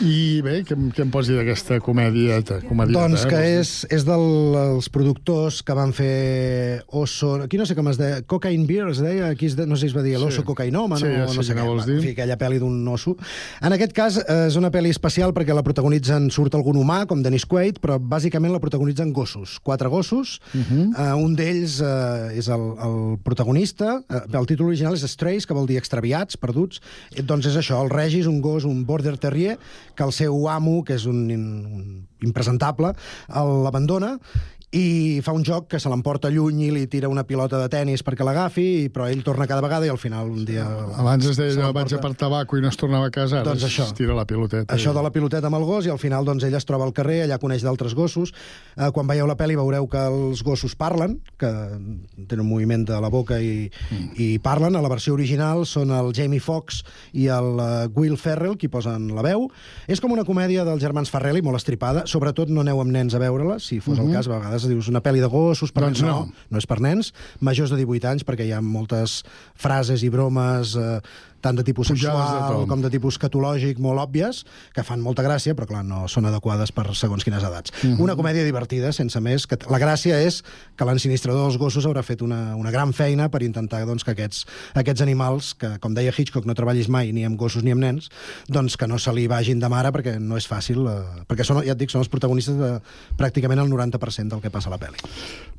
[0.00, 2.62] I bé, què, què em pots dir d'aquesta comèdieta?
[2.64, 3.28] comèdieta Doncs eh?
[3.28, 7.34] que és, és dels productors que van fer Oso...
[7.44, 8.22] Aquí no sé com es deia...
[8.22, 9.28] Cocaine Beer es deia?
[9.28, 10.46] Aquí es de, no sé si es va dir l'oso Sí.
[10.48, 11.66] cocainòman Sí, ja o sé no sé què.
[11.68, 11.98] vols dir.
[12.00, 13.18] En fi, aquella pel·li d'un oso.
[13.60, 17.22] En aquest cas eh, és una pel·li especial perquè la protagonitzen, surt algun humà, com
[17.22, 19.60] Dennis Quaid, però bàsicament la protagonitzen gossos.
[19.60, 20.40] Quatre gossos.
[20.54, 20.64] Uh.
[20.64, 21.12] -huh.
[21.12, 23.98] uh, un d'ells uh, és el, el protagonista.
[24.08, 26.80] Uh, el títol original és Strays, que vol dir extraviats, perduts.
[27.14, 29.58] Eh, doncs és això, el Regis, un gos, un border terrier,
[29.96, 32.94] que el seu amo, que és un, un impresentable,
[33.28, 34.16] el- l'abandona
[34.72, 38.00] i fa un joc que se l'emporta lluny i li tira una pilota de tennis
[38.02, 40.64] perquè l'agafi, però ell torna cada vegada i al final un dia...
[40.96, 43.66] Abans es deia vaig a per tabaco i no es tornava a casa, ara Doncs
[43.68, 43.90] es això.
[43.98, 44.72] tira la piloteta.
[44.72, 46.94] Això de la piloteta amb el gos i al final doncs, ella es troba al
[46.96, 48.32] carrer, allà coneix d'altres gossos.
[48.78, 51.52] Eh, quan veieu la pel·li veureu que els gossos parlen, que
[52.26, 54.08] tenen un moviment de la boca i, mm.
[54.24, 54.76] i parlen.
[54.76, 56.80] A la versió original són el Jamie Foxx
[57.12, 59.50] i el uh, Will Ferrell qui posen la veu.
[59.86, 62.06] És com una comèdia dels germans Farrelly, molt estripada.
[62.08, 64.08] Sobretot no aneu amb nens a veure-la, si fos Mhm.
[64.08, 64.28] el cas.
[64.32, 66.26] A vegades dius una pel·li de gossos, per Doncs nens, no.
[66.26, 66.46] no.
[66.52, 69.20] No és per nens, majors de 18 anys, perquè hi ha moltes
[69.58, 70.98] frases i bromes eh,
[71.42, 72.66] tant de tipus de sexual to.
[72.70, 76.72] com de tipus catològic molt òbvies, que fan molta gràcia, però clar, no són adequades
[76.72, 77.74] per segons quines edats.
[77.82, 78.00] Mhm.
[78.00, 80.42] Una comèdia divertida, sense més, que la gràcia és
[80.76, 84.46] que l'ensinistrador dels gossos haurà fet una, una gran feina per intentar doncs, que aquests,
[84.74, 88.08] aquests animals, que com deia Hitchcock, no treballis mai ni amb gossos ni amb nens,
[88.48, 91.62] doncs que no se li vagin de mare perquè no és fàcil, eh, perquè són,
[91.66, 92.80] ja et dic, són els protagonistes de
[93.18, 95.02] pràcticament el 90% del que passa a la pel·li.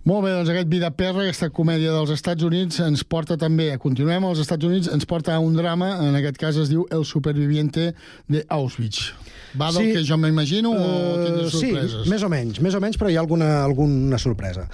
[0.04, 4.26] Molt bé, doncs aquest Vida Perra, aquesta comèdia dels Estats Units, ens porta també, continuem
[4.28, 7.94] als Estats Units, ens porta a un drama, en aquest cas es diu El superviviente
[8.28, 9.14] de Auschwitz.
[9.60, 9.94] Va del Sí.
[9.94, 12.04] que jo m'imagino o Eh, tindràs sorpreses?
[12.04, 14.68] Sí, més o menys, més o menys, però hi ha alguna, alguna sorpresa.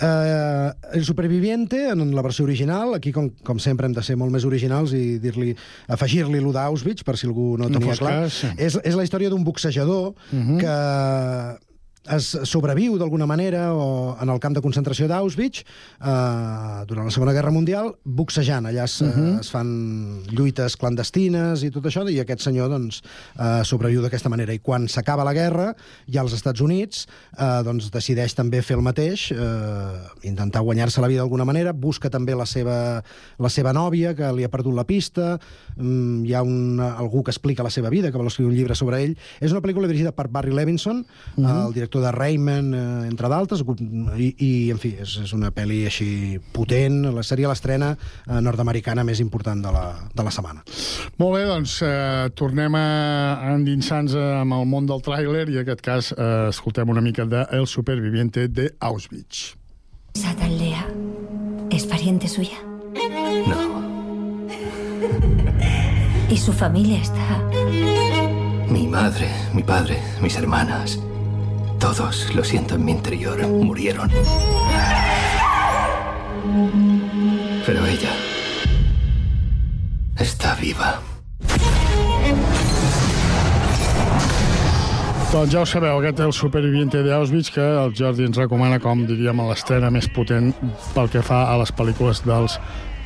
[0.00, 4.30] Uh, el Superviviente, en la versió original, aquí, com, com sempre, hem de ser molt
[4.32, 5.56] més originals i dir-li
[5.88, 8.12] afegir-li lo d'Auschwitz, per si algú no No tenia fos clar.
[8.26, 8.46] cas, sí.
[8.58, 10.58] És, és la història d'un boxejador Mhm.
[10.60, 11.65] que
[12.14, 17.32] es sobreviu d'alguna manera o en el camp de concentració d'Auschwitz eh, durant la Segona
[17.34, 18.66] Guerra Mundial boxejant.
[18.66, 19.40] Allà es, uh Mhm.
[19.40, 23.02] es fan lluites clandestines i tot això, i aquest senyor doncs,
[23.38, 24.52] eh, sobreviu d'aquesta manera.
[24.52, 25.74] I quan s'acaba la guerra,
[26.08, 27.06] ja als Estats Units
[27.38, 32.10] eh, doncs, decideix també fer el mateix, eh, intentar guanyar-se la vida d'alguna manera, busca
[32.10, 33.02] també la seva,
[33.38, 35.38] la seva nòvia, que li ha perdut la pista,
[35.76, 38.74] mm, hi ha un, algú que explica la seva vida, que vol escriure un llibre
[38.74, 39.16] sobre ell.
[39.40, 41.66] És una pel·lícula dirigida per Barry Levinson, Mhm.
[41.66, 43.62] el director de Rayman, eh, entre d'altres,
[44.16, 46.08] i, i, en fi, és, és una pel·li així
[46.52, 50.64] potent, la seria l'estrena eh, nord-americana més important de la, de la setmana.
[51.20, 52.86] Molt bé, doncs eh, tornem a
[53.36, 57.26] a endinsar-nos amb el món del tràiler i en aquest cas eh, escoltem una mica
[57.26, 59.56] de El superviviente de Auschwitz.
[60.14, 60.86] Satan Lea
[61.70, 62.58] es pariente suya.
[63.46, 63.86] No.
[66.28, 67.42] Y su familia está.
[68.68, 70.98] Mi madre, mi padre, mis hermanas.
[71.78, 74.10] Todos, lo siento en mi interior, murieron.
[77.66, 78.12] Pero ella
[80.18, 81.00] está viva.
[85.32, 89.02] Doncs ja ho sabeu, aquest és el superviviente d'Auschwitz que el Jordi ens recomana com,
[89.04, 90.54] diríem, l'estrena més potent
[90.94, 92.56] pel que fa a les pel·lícules dels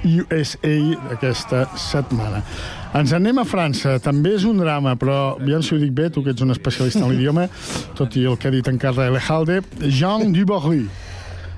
[0.04, 0.76] USA
[1.08, 2.44] d'aquesta setmana.
[2.90, 3.98] Ens anem a França.
[4.02, 7.04] També és un drama, però aviam si ho dic bé, tu que ets un especialista
[7.04, 7.46] en l'idioma,
[7.98, 10.88] tot i el que ha dit en Carla Elejalde, Jean Dubarry.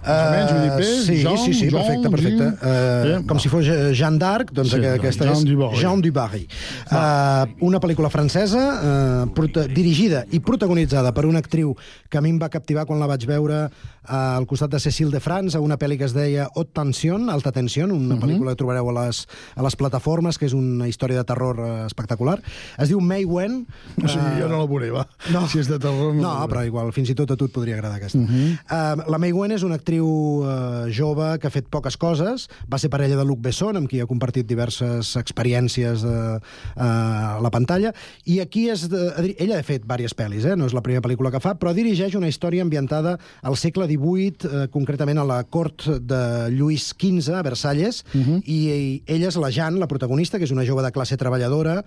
[0.02, 0.82] O menys ho bé?
[0.82, 2.46] Eh, sí, Jean, sí, sí, Jean, perfecte, perfecte.
[2.60, 3.22] Jean.
[3.22, 5.78] Uh, com si fos eh, Jeanne d'Arc, doncs Sí, doncs aquesta Jean és Dubarry.
[5.78, 6.42] Jean Dubarry.
[6.90, 8.64] Uh, una pel·lícula francesa
[9.30, 11.76] uh, dirigida i protagonitzada per una actriu
[12.10, 13.70] que a mi em va captivar quan la vaig veure uh,
[14.04, 17.52] al costat de Cécile de France, a una pel·li que es deia Haute Tension, Alta
[17.52, 18.22] Tension, una Mhm.
[18.22, 19.26] pel·lícula que trobareu a les,
[19.56, 22.40] a les plataformes, que és una història de terror uh, espectacular.
[22.78, 23.66] Es diu May Wen.
[24.04, 25.06] O sigui, jo no la veuré, va.
[25.32, 25.46] No.
[25.48, 27.74] Si és de terror, no, No, però igual, fins i tot a tu et podria
[27.76, 28.18] agradar aquesta.
[28.18, 28.58] Mhm.
[28.70, 30.06] Uh, la May Wen és una actriu
[30.42, 34.00] uh, jove que ha fet poques coses, va ser parella de Luc Besson, amb qui
[34.00, 36.38] ha compartit diverses experiències uh,
[36.76, 37.92] uh, a la pantalla,
[38.24, 40.56] i aquí és de, ella ha fet diverses pel·lis, eh?
[40.56, 44.48] no és la primera pel·lícula que fa, però dirigeix una història ambientada al segle XVIII,
[44.48, 46.22] uh, concretament a la cort de
[46.54, 48.58] Lluís XV, a Versalles, i, i
[49.06, 51.80] ella és la Jeanne, la protagonista, que és una jove de classe treballadora,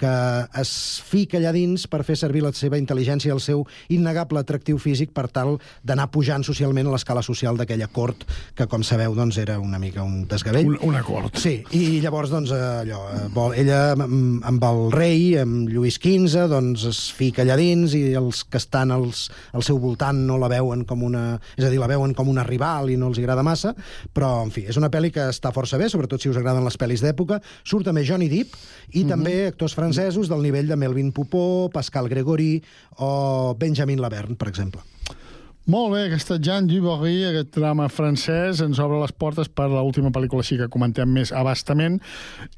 [0.00, 0.12] que
[0.60, 0.72] es
[1.06, 5.12] fica allà dins per fer servir la seva intel·ligència i el seu innegable atractiu físic
[5.14, 5.56] per tal
[5.86, 8.26] d'anar pujant socialment a l'escala social d'aquella cort
[8.58, 10.72] que, com sabeu, doncs, era una mica un desgavell.
[10.74, 11.36] Un, un acord.
[11.40, 15.98] Sí, i llavors, doncs, eh, allò, eh, vol, ella amb, amb el rei, amb Lluís
[16.02, 20.38] XV, doncs es fica allà dins i els que estan als, al seu voltant no
[20.40, 21.24] la veuen com una...
[21.56, 23.74] És a dir, la veuen com una rival i no els agrada massa,
[24.14, 26.78] però, en fi, és una pel·li que està força bé, sobretot si us agraden les
[26.80, 27.40] pel·lis d'època.
[27.64, 28.56] Surt també Johnny Depp
[28.98, 32.56] i també actors francesos del nivell de Melvin Poupeau, Pascal Gregori
[32.98, 34.91] o Benjamin Laverne, per exemple.
[35.70, 40.42] Molt bé, aquesta Jean Dubarry, aquest drama francès, ens obre les portes per l'última pel·lícula
[40.42, 42.00] així que comentem més abastament.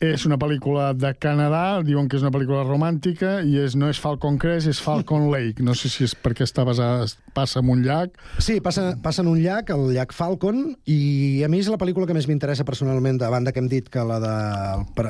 [0.01, 4.01] És una pel·lícula de Canadà, diuen que és una pel·lícula romàntica, i és, no és
[4.01, 5.61] Falcon Crest, és Falcon Lake.
[5.63, 7.05] No sé si és perquè està basada,
[7.37, 8.17] passa en un llac.
[8.41, 12.09] Sí, passa, passa en un llac, el llac Falcon, i a mi és la pel·lícula
[12.09, 15.05] que més m'interessa personalment, de banda que hem dit que la de-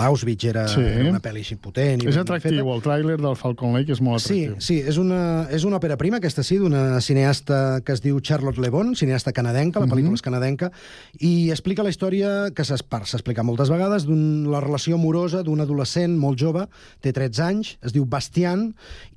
[0.00, 0.80] d'Auschwitz era, Sí.
[0.82, 2.02] era una pel·li així potent.
[2.02, 4.60] i És atractiu, el tràiler del Falcon Lake és molt Sí, atractiu.
[4.60, 8.60] sí, és una, és una òpera prima, aquesta sí, d'una cineasta que es diu Charlotte
[8.62, 10.70] Le Bon, cineasta canadenca, la pel·lícula és canadenca,
[11.20, 14.16] i explica la història que s'ha explicat moltes vegades, de
[14.50, 16.66] la relació amorosa d'un adolescent molt jove,
[17.04, 18.68] té 13 anys, es diu Bastian,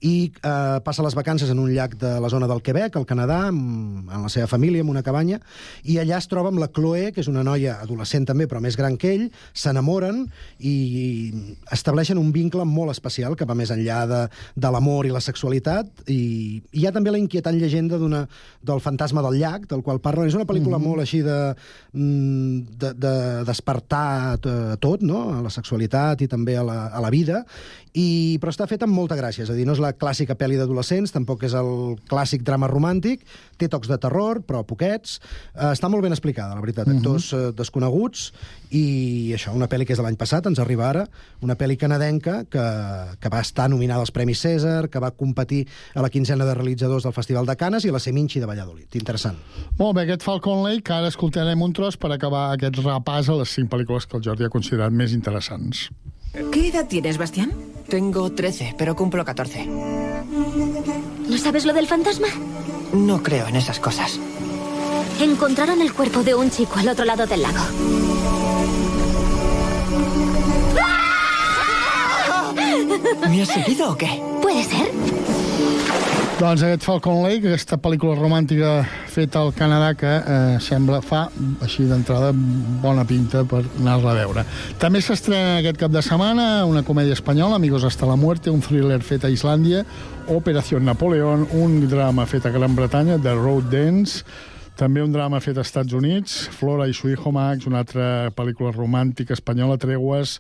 [0.01, 3.41] i eh, passa les vacances en un llac de la zona del Quebec, al Canadà,
[3.49, 5.39] amb, amb la seva família, en una cabanya,
[5.84, 8.77] i allà es troba amb la Chloe, que és una noia adolescent també, però més
[8.80, 10.25] gran que ell, s'enamoren
[10.59, 10.75] i
[11.73, 14.21] estableixen un vincle molt especial que va més enllà de,
[14.55, 18.26] de l'amor i la sexualitat, i hi ha també la inquietant llegenda d'una
[18.62, 20.28] del fantasma del llac, del qual parlen.
[20.28, 20.88] És una pel·lícula mm -hmm.
[20.89, 21.55] molt així de,
[21.93, 25.30] mm, de, de despertar t- tot, no?
[25.38, 27.45] a la sexualitat i també a la, a la vida,
[27.98, 30.60] I, però està fet amb molta gràcia, és a dir, no és la clàssica pel·li
[30.60, 33.24] d'adolescents, tampoc és el clàssic drama romàntic,
[33.58, 35.18] té tocs de terror, però poquets.
[35.56, 36.92] Uh, està molt ben explicada, la veritat.
[36.94, 38.30] Actors uh, desconeguts
[38.78, 41.08] i això, una pel·li que és de l'any passat, ens arriba ara,
[41.42, 42.66] una pel·li canadenca que,
[43.18, 45.64] que va estar nominada als Premis César, que va competir
[45.96, 49.00] a la quinzena de realitzadors del Festival de Canes i a la Seminci de Valladolid.
[49.02, 49.42] Interessant.
[49.82, 53.58] Molt bé, aquest Falcon Lake, ara escoltarem un tros per acabar aquest repàs a les
[53.58, 55.90] cinc pel·lícules que el Jordi ha considerat més interessants.
[56.54, 57.50] ¿Qué edad tienes, Bastián?
[57.90, 59.66] Tengo 13, pero cumplo 14.
[59.66, 62.28] ¿No sabes lo del fantasma?
[62.94, 64.20] No creo en esas cosas.
[65.20, 67.64] Encontraron el cuerpo de un chico al otro lado del lago.
[73.28, 74.22] ¿Me has seguido o qué?
[74.42, 74.92] Puede ser.
[76.39, 78.78] Doncs aquest Falcon Lake, aquesta pel·lícula romàntica
[79.12, 81.26] feta al Canadà que eh, sembla, fa,
[81.66, 82.30] així d'entrada,
[82.80, 84.45] bona pinta per anar-la a veure.
[84.80, 89.01] També s'estrena aquest cap de setmana una comèdia espanyola, Amigos hasta la muerte, un thriller
[89.03, 89.84] fet a Islàndia,
[90.32, 94.24] Operació Napoleón, un drama fet a Gran Bretanya, The Road Dance,
[94.80, 98.72] també un drama fet als Estats Units, Flora i su hijo Max, una altra pel·lícula
[98.72, 100.38] romàntica espanyola, Treguas,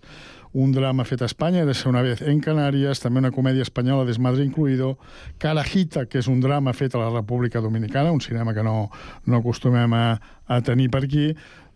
[0.53, 4.07] un drama fet a Espanya, de ser una vez en Canàries, també una comèdia espanyola,
[4.07, 4.95] Desmadre incluido,
[5.37, 8.89] Carajita, que és un drama fet a la República Dominicana, un cinema que no,
[9.25, 10.05] no acostumem a,
[10.47, 11.29] a tenir per aquí,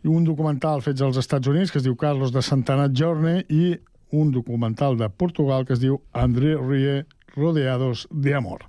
[0.03, 3.75] i un documental fet als Estats Units que es diu Carlos de Santana Journey i
[4.13, 7.03] un documental de Portugal que es diu André Rie
[7.35, 8.61] rodeados de amor.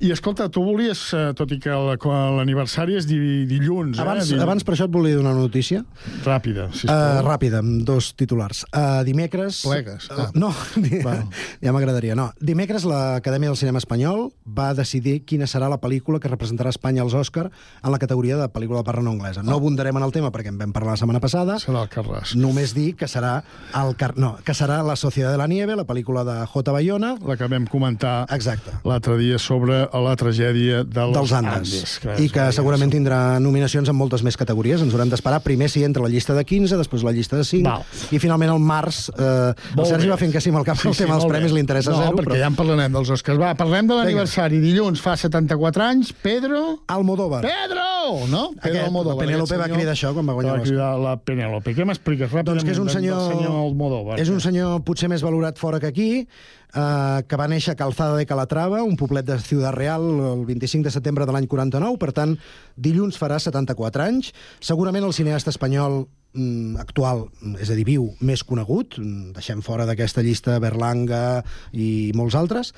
[0.00, 4.28] I escolta, tu volies, eh, tot i que l'aniversari és di, dilluns, Abans, eh?
[4.30, 4.42] Dilluns.
[4.46, 5.82] abans per això et volia donar una notícia.
[6.24, 7.20] Ràpida, Uh, sisplau.
[7.26, 8.64] ràpida, amb dos titulars.
[8.72, 9.60] Uh, dimecres...
[9.66, 10.30] Plegues, Uh, ah.
[10.34, 10.54] no,
[11.62, 12.14] ja m'agradaria.
[12.16, 12.30] No.
[12.40, 17.12] Dimecres l'Acadèmia del Cinema Espanyol va decidir quina serà la pel·lícula que representarà Espanya als
[17.14, 19.42] Òscar en la categoria de pel·lícula de parla no anglesa.
[19.44, 21.58] No abundarem en el tema perquè en vam parlar la setmana passada.
[21.60, 22.34] Serà el Carràs.
[22.40, 23.42] Només dir que serà
[23.76, 24.14] el car...
[24.16, 26.72] no, que serà La Societat de la Nieve, la pel·lícula de J.
[26.72, 27.16] Bayona.
[27.26, 27.89] La que vam comentar
[28.30, 28.70] Exacte.
[28.84, 33.96] l'altre dia sobre la tragèdia dels, dels Andes, Andes i que segurament tindrà nominacions en
[33.96, 34.80] moltes més categories.
[34.82, 37.64] Ens haurem d'esperar primer si entra la llista de 15, després la llista de 5,
[37.66, 37.82] Val.
[38.10, 40.12] i finalment al març eh, el Sergi bé.
[40.12, 42.02] va fent que sí amb el cap sí, el tema dels premis li interessa no,
[42.04, 42.16] zero.
[42.20, 43.38] perquè ja en parlarem dels Oscars.
[43.40, 44.60] Va, parlem de l'aniversari.
[44.60, 46.80] Dilluns fa 74 anys, Pedro...
[46.86, 47.42] Almodóvar.
[47.42, 48.26] Pedro!
[48.30, 48.50] No?
[48.54, 49.16] Pedro Aquest, Almodóvar.
[49.16, 50.70] la Penélope aquest va senyor cridar això quan va guanyar Va l'Oscar.
[50.72, 51.74] cridar la Penélope.
[51.76, 54.18] Què m'expliques ràpidament Doncs que és un senyor, del senyor Almodóvar?
[54.20, 56.26] és un senyor potser més valorat fora que aquí,
[56.74, 60.86] eh, que va néixer a Calzada de Calatrava, un poblet de Ciudad Real, el 25
[60.86, 62.36] de setembre de l'any 49, per tant,
[62.76, 64.32] dilluns farà 74 anys.
[64.60, 67.26] Segurament el cineasta espanyol mm, actual,
[67.58, 71.42] és a dir, viu, més conegut, mm, deixem fora d'aquesta llista Berlanga
[71.72, 72.74] i molts altres,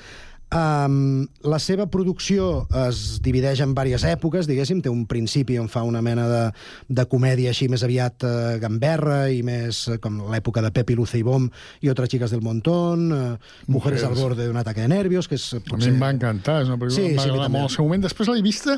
[0.53, 5.81] Um, la seva producció es divideix en diverses èpoques, diguéssim, té un principi on fa
[5.81, 6.41] una mena de,
[6.93, 11.17] de comèdia així més aviat eh, gamberra i més eh, com l'època de Pepi Luce
[11.17, 11.47] i Bom
[11.81, 13.17] i Otras chicas del montón, eh,
[13.65, 14.03] Mujeres Mujeres.
[14.05, 15.89] al borde d'un ataque de nervios, que és A mi potser...
[15.95, 17.87] em va encantar, és una pel·lícula Sí, que em va sí, agradar molt al seu
[17.89, 18.05] moment.
[18.05, 18.77] Després l'he vista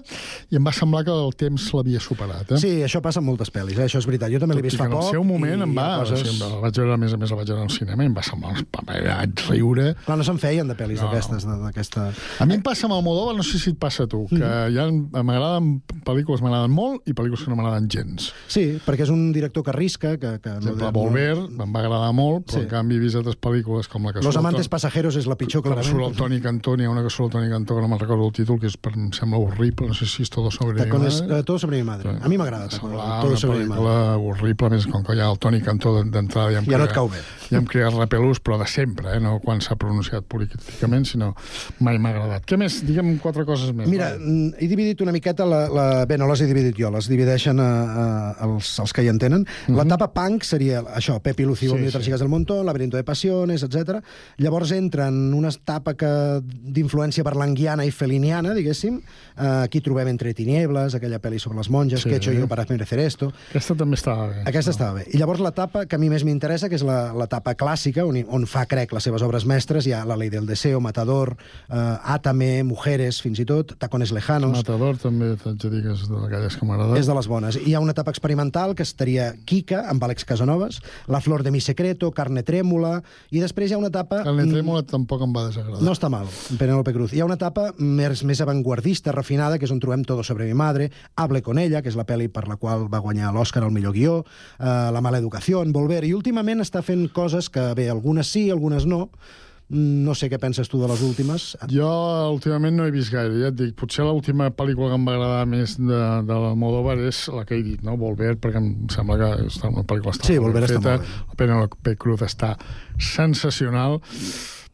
[0.52, 2.56] i em va semblar que el temps l'havia superat.
[2.56, 2.62] Eh?
[2.64, 3.90] Sí, això passa en moltes pel·lis, eh?
[3.90, 4.32] això és veritat.
[4.32, 5.12] Jo també l'he vist fa en el poc.
[5.12, 5.90] seu moment i em va...
[6.06, 6.24] Coses...
[6.24, 8.16] Sí, la vaig veure, a més a més, la vaig veure al cinema i em
[8.16, 8.56] va semblar
[8.86, 9.92] vaig riure.
[10.08, 12.12] Clar, no se'n feien de pel·lis No, d'aquestes, de- d'aquesta...
[12.40, 14.72] A mi em passa amb Almodóvar, no sé si et passa a tu, que Mhm.
[14.72, 14.86] hi ha,
[15.24, 18.32] m'agraden pel·lícules que m'agraden molt i pel·lícules que no m'agraden gens.
[18.48, 20.40] Sí, perquè és un director que arrisca, que...
[20.40, 22.60] que Per exemple, Volver em va agradar molt, però Sí.
[22.64, 25.62] en canvi he vist altres pel·lícules com la que Los amantes pasajeros és la pitjor,
[25.64, 25.92] que clarament.
[25.92, 28.00] surt el Toni Cantó, n'hi ha una que surt el Toni Cantó, que no me'n
[28.00, 30.74] recordo el títol, que és, per, em sembla horrible, no sé si és Todo sobre
[30.76, 31.40] mi Tacones, madre.
[31.40, 32.10] eh, todo sobre mi madre.
[32.22, 32.68] A mi m'agrada.
[32.70, 33.82] Todo sobre mi madre.
[33.84, 36.78] pel·lícula horrible, més com que hi ha el Toni Cantó d'en- d'entrada ja em Ja
[36.78, 37.18] no et crea- cau bé.
[37.50, 39.20] Ja em crea repelús, però de sempre, eh?
[39.20, 41.36] no quan s'ha pronunciat políticament, sinó
[41.80, 42.46] mai m'ha agradat.
[42.48, 42.80] Què més?
[42.86, 43.88] Digue'm quatre coses més.
[43.90, 44.20] Mira, va.
[44.20, 45.62] mm, he dividit una miqueta la...
[45.70, 45.86] la...
[46.06, 48.06] Bé, no les he dividit jo, les divideixen a, a,
[48.48, 49.46] els, els que hi entenen.
[49.68, 51.76] L'etapa punk seria això, Pepi Lucio.
[51.78, 54.00] Sí, sí, chicas del montón, Laberinto de pasiones, etc.
[54.38, 56.10] Llavors entra en una etapa que
[56.46, 59.00] d'influència berlanguiana i feliniana, diguéssim.
[59.36, 62.10] Uh, aquí trobem Entre tinieblas, aquella pel·li sobre les monges, Sí.
[62.10, 63.32] que he hecho yo para merecer esto.
[63.50, 64.44] Aquesta també estava bé.
[64.46, 65.06] Aquesta estava bé.
[65.14, 68.46] I llavors l'etapa que a mi més m'interessa, que és la- l'etapa clàssica, on, on
[68.46, 72.64] fa, crec, les seves obres mestres, hi ha La ley del deseo, Matador, eh, Átame,
[72.64, 74.56] Mujeres, fins i tot, Tacones lejanos...
[74.56, 76.98] Matador també t'haig de dir que és d'aquelles que m'agrada.
[77.00, 77.60] És de les bones.
[77.62, 80.82] Hi ha una etapa experimental que estaria Kika, amb Àlex Casanovas,
[81.12, 83.00] La flor de mi secreto, Carne trèmula,
[83.32, 84.24] i després hi ha una etapa...
[84.26, 85.82] El Trèmola tampoc em va desagradar.
[85.86, 86.30] No està mal,
[86.60, 87.14] Penélope Cruz.
[87.14, 90.54] Hi ha una etapa més, més avantguardista, refinada, que és on trobem Todo sobre mi
[90.58, 93.74] madre, Hable con ella, que és la pel·li per la qual va guanyar l'Oscar al
[93.76, 94.20] millor guió,
[94.60, 98.86] eh, La mala educació, Volver, i últimament està fent coses que, bé, algunes sí, algunes
[98.88, 101.56] no, Mm, no sé què penses tu de les últimes.
[101.72, 101.88] Jo
[102.36, 103.74] últimament no he vist gaire, ja et dic.
[103.80, 107.64] Potser l'última pel·lícula que em va agradar més de, de l'Almodóvar és la que he
[107.66, 107.96] dit, no?
[107.98, 111.26] Volver, perquè em sembla que està una pel·lícula està Sí, molt Volver ben està feta.
[111.32, 111.48] molt bé.
[111.90, 112.54] La Cruz està
[113.00, 114.00] sensacional.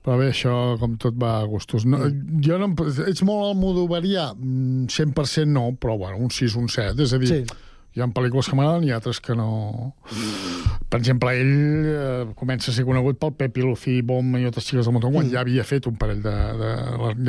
[0.01, 1.83] Però bé, això, com tot, va a gustos.
[1.85, 1.99] No,
[2.41, 2.71] jo no,
[3.05, 3.53] ets molt?
[3.61, 7.03] Mm, 100% no, però bueno, un 6, un 7.
[7.05, 7.43] És a dir, Sí.
[7.95, 9.93] Hi ha pel·lícules que m'agraden i altres que no...
[10.91, 14.87] Per exemple, ell eh, comença a ser conegut pel Pepi Lucí Bom i altres xiques
[14.87, 16.71] del motor, quan ja havia fet un parell de, de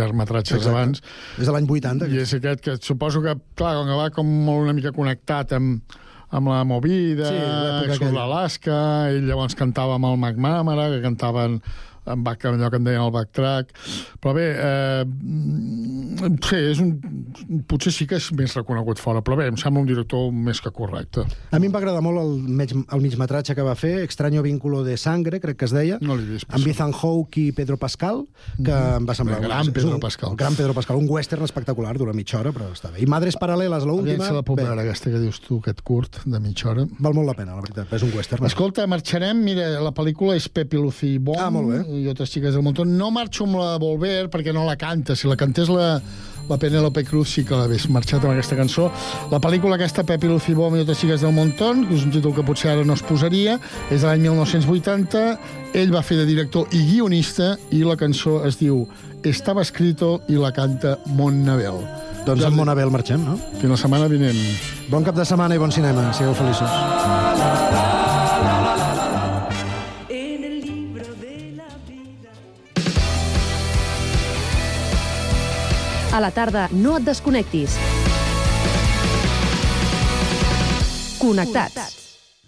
[0.00, 0.72] llargmetratges Exacte.
[0.72, 1.02] abans.
[1.38, 2.08] És de l'any 80.
[2.10, 5.54] I és aquest que suposo que, clar, com que va com molt una mica connectat
[5.58, 5.94] amb,
[6.34, 7.38] amb la movida, Sí,
[7.94, 8.12] aquella.
[8.18, 8.80] l'Alaska,
[9.12, 11.60] ell llavors cantava amb el McNamara, que cantaven
[12.04, 13.72] amb back, allò que en deien el backtrack.
[14.22, 16.96] Però bé, eh, mm, sí, és un,
[17.68, 20.72] potser sí que és més reconegut fora, però bé, em sembla un director més que
[20.74, 21.24] correcte.
[21.50, 24.82] A mi em va agradar molt el, mig, el migmetratge que va fer, Extraño vínculo
[24.84, 28.24] de sangre, crec que es deia, no vist, amb Ethan Hawke i Pedro Pascal,
[28.58, 29.38] que em va semblar...
[29.40, 30.34] Bé, gran és Pedro un, Pascal.
[30.38, 33.02] Gran Pedro Pascal, un western espectacular, dura mitja hora, però està bé.
[33.04, 34.26] I Madres Paral·leles, Aviam l'última...
[34.26, 36.86] si la puc veure, aquesta que dius tu, aquest curt de mitja hora.
[36.98, 38.46] Val molt la pena, la veritat, és un western.
[38.48, 41.80] Escolta, marxarem, mira, la pel·lícula és Pepi Lucí Bon Ah, molt bé.
[41.98, 42.96] I altres xiques del montón.
[42.98, 45.16] No marxo amb la Volver perquè no la canta.
[45.16, 46.00] Si la cantés la,
[46.48, 48.88] la Penélope Cruz sí que l'hagués marxat amb aquesta cançó.
[49.32, 52.34] La pel·lícula aquesta, Pepi Lucí Bon i altres xiques del montón, que és un títol
[52.36, 53.58] que potser ara no es posaria,
[53.90, 55.24] és de l'any 1980.
[55.78, 58.86] Ell va fer de director i guionista i la cançó es diu
[59.22, 61.78] Estava escrito i la canta Montnabel.
[62.26, 63.38] Doncs amb Monabel marxem, no?
[63.60, 64.38] Fins la setmana vinent.
[64.90, 66.10] Bon cap de setmana i bon cinema.
[66.14, 67.91] Sigueu feliços.
[76.12, 77.72] A la tarda, no et desconnectis.
[81.18, 81.94] Connectats.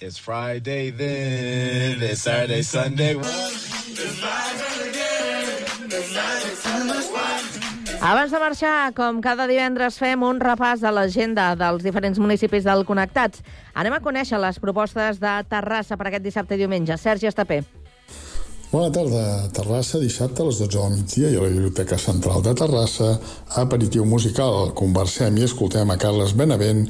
[0.03, 3.17] It's Friday then, it's Saturday, Sunday.
[8.03, 12.85] Abans de marxar, com cada divendres, fem un repàs de l'agenda dels diferents municipis del
[12.85, 13.41] Connectats.
[13.73, 17.01] Anem a conèixer les propostes de Terrassa per aquest dissabte i diumenge.
[17.01, 17.63] Sergi Estapé.
[18.75, 19.47] Bona tarda.
[19.55, 23.13] Terrassa, dissabte a les 12 del migdia i a la Biblioteca Central de Terrassa,
[23.63, 24.73] aperitiu musical.
[24.75, 26.81] Conversem i escoltem a Carles Benavent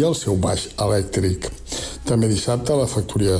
[0.00, 1.50] i el seu baix elèctric.
[2.08, 3.36] També dissabte a la Factoria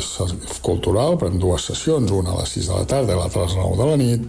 [0.67, 3.57] Cultural, per dues sessions, una a les 6 de la tarda i l'altra a les
[3.57, 4.27] 9 de la nit,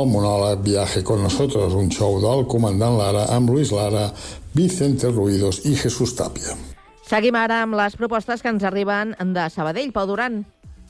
[0.00, 4.08] el monòleg Viaje con nosotros, un show del comandant Lara amb Luis Lara,
[4.58, 6.58] Vicente Ruidos i Jesús Tapia.
[7.06, 9.94] Seguim ara amb les propostes que ens arriben de Sabadell.
[9.94, 10.42] Pau Duran.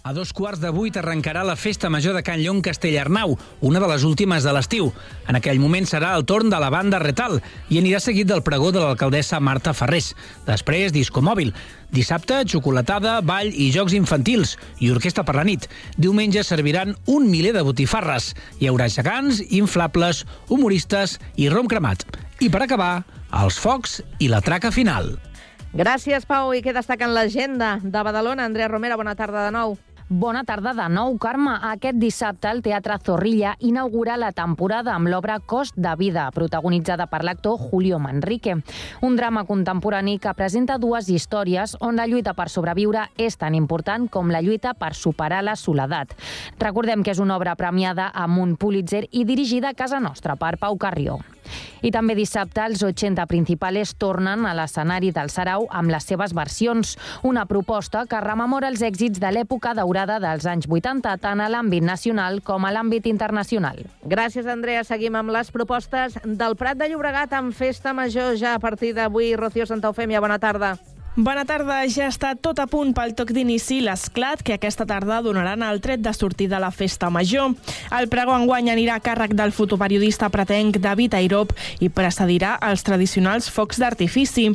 [0.04, 3.86] A dos quarts de vuit arrencarà la Festa Major de Can Llong Castellarnau, una de
[3.86, 4.88] les últimes de l'estiu.
[5.30, 7.36] En aquell moment serà el torn de la banda Retal
[7.70, 10.08] i anirà seguit del pregó de l'alcaldessa Marta Ferrés.
[10.42, 11.52] Després, disco mòbil.
[11.94, 15.68] Dissabte, xocolatada, ball i jocs infantils i orquestra per la nit.
[15.94, 18.32] Diumenge serviran un miler de botifarres.
[18.58, 22.02] Hi haurà gegants, inflables, humoristes i rom cremat.
[22.42, 23.04] I per acabar,
[23.38, 25.14] els focs i la traca final.
[25.72, 26.50] Gràcies, Pau.
[26.50, 28.50] I què destaca en l'agenda de Badalona?
[28.50, 29.78] Andrea Romera, bona tarda de nou.
[30.12, 31.54] Bona tarda de nou, Carme.
[31.64, 37.22] Aquest dissabte el Teatre Zorrilla inaugura la temporada amb l'obra Cost de vida, protagonitzada per
[37.24, 38.58] l'actor Julio Manrique.
[39.00, 44.04] Un drama contemporani que presenta dues històries on la lluita per sobreviure és tan important
[44.12, 46.12] com la lluita per superar la soledat.
[46.60, 50.58] Recordem que és una obra premiada amb un Pulitzer i dirigida a casa nostra per
[50.60, 51.22] Pau Carrió.
[51.82, 56.96] I també dissabte els 80 principales tornen a l'escenari del Sarau amb les seves versions,
[57.22, 61.84] una proposta que rememora els èxits de l'època daurada dels anys 80, tant a l'àmbit
[61.86, 63.82] nacional com a l'àmbit internacional.
[64.04, 64.84] Gràcies, Andrea.
[64.84, 69.34] Seguim amb les propostes del Prat de Llobregat amb Festa Major ja a partir d'avui.
[69.36, 70.76] Rocío Santa Eufèmia, bona tarda.
[71.12, 71.82] Bona tarda.
[71.92, 76.00] Ja està tot a punt pel toc d'inici l'esclat que aquesta tarda donaran el tret
[76.00, 77.52] de sortida a la festa major.
[77.92, 81.52] El pregó enguany anirà a càrrec del fotoperiodista pretenc David Airop
[81.84, 84.46] i precedirà els tradicionals focs d'artifici.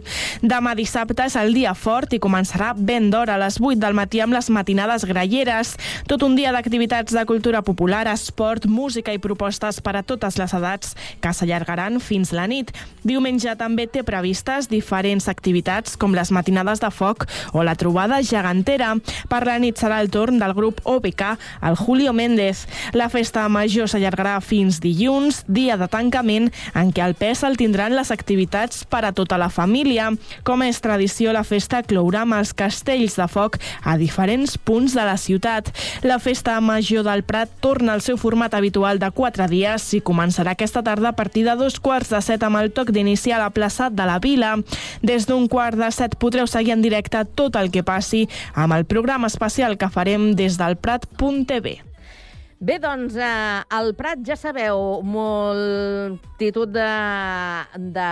[0.41, 4.24] Demà dissabte és el dia fort i començarà ben d'hora a les 8 del matí
[4.26, 5.76] amb les matinades gralleres.
[6.10, 10.58] Tot un dia d'activitats de cultura popular, esport, música i propostes per a totes les
[10.58, 12.74] edats que s'allargaran fins la nit.
[13.05, 18.95] Diumenge també té previstes diferents activitats com les matinades de foc o la trobada gegantera.
[19.30, 22.68] Per la nit serà el torn del grup OBK, el Julio Méndez.
[22.93, 27.95] La festa major s'allargarà fins dilluns, dia de tancament, en què el pes el tindran
[27.95, 30.12] les activitats per a tota la família.
[30.43, 35.04] Com és tradició, la festa clourà amb els castells de foc a diferents punts de
[35.04, 35.72] la ciutat.
[36.04, 40.56] La festa major del Prat torna al seu format habitual de quatre dies i començarà
[40.56, 43.54] aquesta tarda a partir de dos quarts de set amb el toc d'iniciar a la
[43.54, 44.56] plaça de la Vila.
[45.02, 48.84] Des d'un quart de set podreu seguir en directe tot el que passi amb el
[48.86, 51.80] programa especial que farem des del Prat.tv.
[52.60, 56.86] Bé, doncs, eh, al Prat ja sabeu multitud de,
[57.94, 58.12] de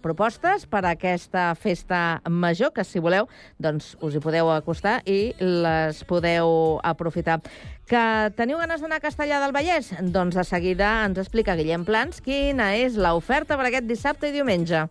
[0.00, 3.28] propostes per a aquesta festa major, que si voleu,
[3.60, 7.42] doncs us hi podeu acostar i les podeu aprofitar.
[7.84, 9.92] Que teniu ganes d'anar a Castellà del Vallès?
[10.00, 14.88] Doncs de seguida ens explica Guillem Plans quina és l'oferta per aquest dissabte i diumenge.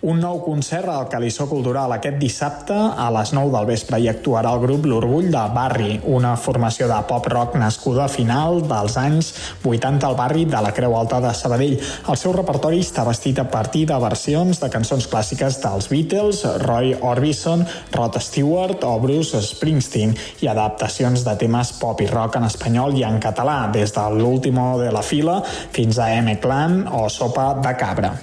[0.00, 4.54] Un nou concert al Calissó Cultural aquest dissabte a les 9 del vespre i actuarà
[4.56, 9.28] el grup L'Orgull de Barri, una formació de pop-rock nascuda a final dels anys
[9.60, 11.76] 80 al barri de la Creu Alta de Sabadell.
[12.08, 16.96] El seu repertori està vestit a partir de versions de cançons clàssiques dels Beatles, Roy
[16.96, 22.96] Orbison, Rod Stewart o Bruce Springsteen i adaptacions de temes pop i rock en espanyol
[22.96, 27.76] i en català, des de l'último de la fila fins a M-Clan o Sopa de
[27.76, 28.16] Cabra.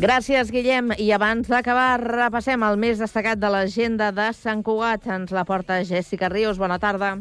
[0.00, 0.94] Gràcies, Guillem.
[0.96, 5.04] I abans d'acabar, repassem el més destacat de l'agenda de Sant Cugat.
[5.06, 6.58] Ens la porta Jessica Ríos.
[6.58, 7.18] Bona tarda.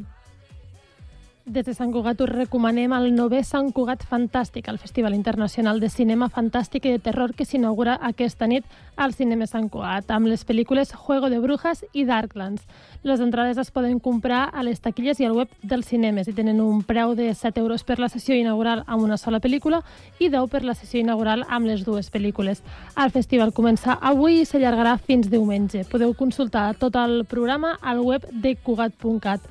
[1.46, 5.88] Des de Sant Cugat us recomanem el novè Sant Cugat Fantàstic, el Festival Internacional de
[5.90, 8.64] Cinema Fantàstic i de Terror que s'inaugura aquesta nit
[8.96, 12.62] al Cinema Sant Cugat, amb les pel·lícules Juego de Brujas i Darklands.
[13.02, 16.62] Les entrades es poden comprar a les taquilles i al web dels cinemes i tenen
[16.62, 19.82] un preu de 7 euros per la sessió inaugural amb una sola pel·lícula
[20.20, 22.62] i 10 per la sessió inaugural amb les dues pel·lícules.
[22.96, 25.88] El festival comença avui i s'allargarà fins diumenge.
[25.90, 29.42] Podeu consultar tot el programa al web de cugat.cat.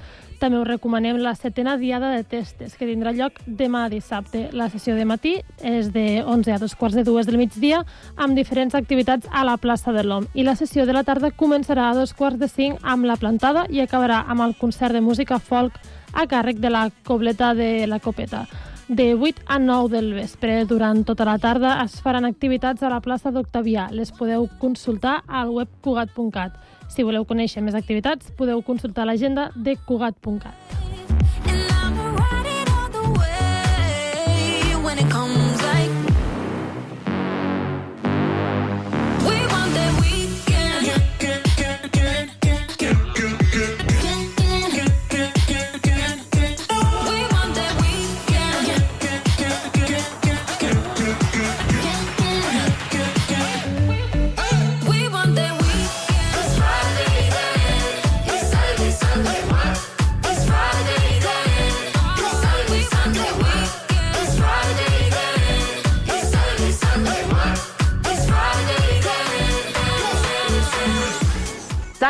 [0.41, 4.47] També us recomanem la setena diada de testes, que tindrà lloc demà dissabte.
[4.57, 7.82] La sessió de matí és de 11 a dos quarts de dues del migdia,
[8.16, 10.30] amb diferents activitats a la plaça de l'OM.
[10.32, 13.66] I la sessió de la tarda començarà a dos quarts de cinc amb la plantada
[13.68, 15.76] i acabarà amb el concert de música folk
[16.16, 18.47] a càrrec de la cobleta de la copeta.
[18.88, 23.05] De 8 a 9 del vespre, durant tota la tarda, es faran activitats a la
[23.05, 23.91] plaça d'Octavià.
[23.93, 26.57] Les podeu consultar al web cugat.cat.
[26.91, 31.00] Si voleu conèixer més activitats, podeu consultar l'agenda de cugat.cat.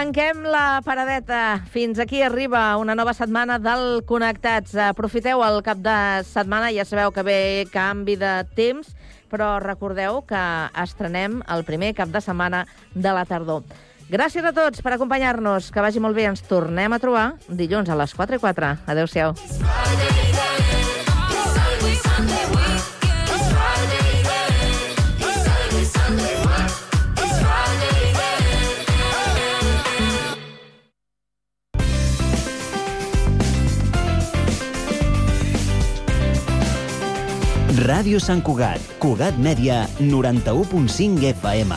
[0.01, 1.61] Tanquem la paradeta.
[1.68, 4.72] Fins aquí arriba una nova setmana del Connectats.
[4.80, 7.36] Aprofiteu el cap de setmana, ja sabeu que ve
[7.68, 8.94] canvi de temps,
[9.28, 10.40] però recordeu que
[10.80, 13.68] estrenem el primer cap de setmana de la tardor.
[14.09, 15.68] Gràcies a tots per acompanyar-nos.
[15.68, 16.30] Que vagi molt bé.
[16.32, 18.76] Ens tornem a trobar dilluns a les 4 i 4.
[18.88, 19.36] Adéu-siau.
[37.91, 41.74] Ràdio Sant Cugat, Cugat Mèdia, 91.5 FM.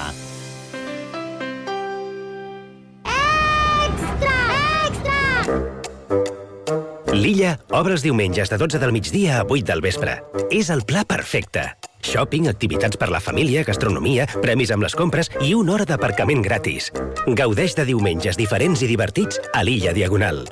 [7.18, 10.20] L'Illa obre els diumenges de 12 del migdia a 8 del vespre.
[10.53, 11.66] És el pla perfecte.
[12.05, 16.91] Shopping, activitats per la família, gastronomia, premis amb les compres i una hora d'aparcament gratis.
[17.26, 20.45] Gaudeix de diumenges diferents i divertits a l'Illa Diagonal.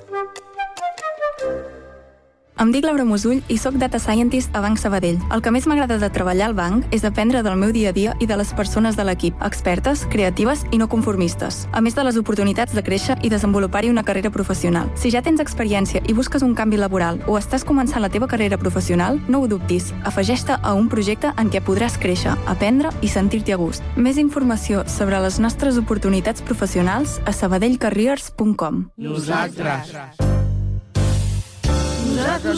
[2.62, 5.16] Em dic Laura Musull i sóc Data Scientist a Banc Sabadell.
[5.34, 8.12] El que més m'agrada de treballar al banc és aprendre del meu dia a dia
[8.22, 12.20] i de les persones de l'equip, expertes, creatives i no conformistes, a més de les
[12.22, 14.92] oportunitats de créixer i desenvolupar-hi una carrera professional.
[14.94, 18.62] Si ja tens experiència i busques un canvi laboral o estàs començant la teva carrera
[18.62, 19.90] professional, no ho dubtis.
[20.06, 23.82] Afegeix-te a un projecte en què podràs créixer, aprendre i sentir-t'hi a gust.
[23.98, 28.86] Més informació sobre les nostres oportunitats professionals a sabadellcareers.com.
[29.02, 29.96] Nosaltres.
[29.98, 30.41] Nosaltres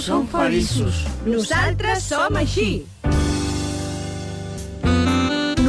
[0.04, 1.06] som feliços.
[1.26, 2.86] Nosaltres som així.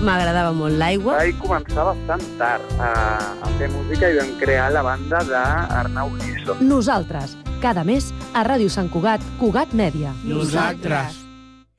[0.00, 1.18] m'agradava molt l'aigua.
[1.22, 2.92] Vaig començar bastant tard a,
[3.40, 6.58] a fer música i vam crear la banda d'Arnau Giso.
[6.60, 10.10] Nosaltres, Cada mes a Ràdio Sant Cugat, Cugat Mèdia.
[10.28, 11.22] Nosaltres.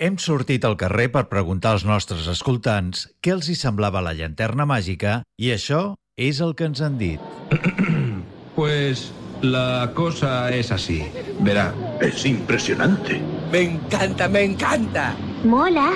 [0.01, 4.65] Hem sortit al carrer per preguntar als nostres escoltants què els hi semblava la llanterna
[4.65, 7.21] màgica i això és el que ens han dit.
[8.55, 9.11] Pues
[9.43, 11.03] la cosa es así.
[11.43, 11.73] Verá.
[11.99, 13.19] Es impresionante.
[13.51, 15.13] Me encanta, me encanta.
[15.43, 15.89] Mola.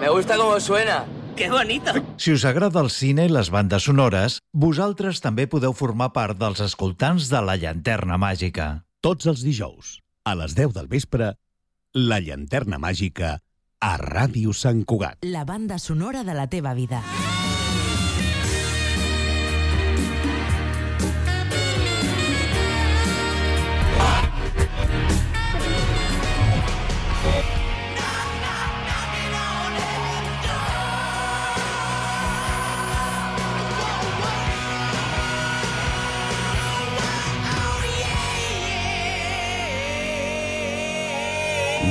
[0.00, 1.04] Me gusta cómo suena.
[1.36, 1.92] ¡Qué bonito!
[2.16, 6.62] Si us agrada el cine i les bandes sonores, vosaltres també podeu formar part dels
[6.64, 8.68] escoltants de la llanterna màgica.
[9.04, 11.34] Tots els dijous, a les 10 del vespre,
[11.92, 13.36] la llanterna màgica
[13.84, 15.28] a Ràdio Sant Cugat.
[15.28, 17.04] La banda sonora de la teva vida.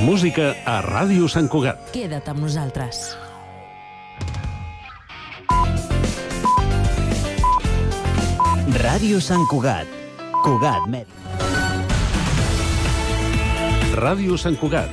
[0.04, 1.88] Música a Ràdio Sant Cugat.
[1.94, 3.16] Queda't amb nosaltres.
[8.76, 9.88] Ràdio Sant Cugat.
[10.44, 11.24] Cugat Mèdia.
[13.96, 14.92] Ràdio Sant Cugat,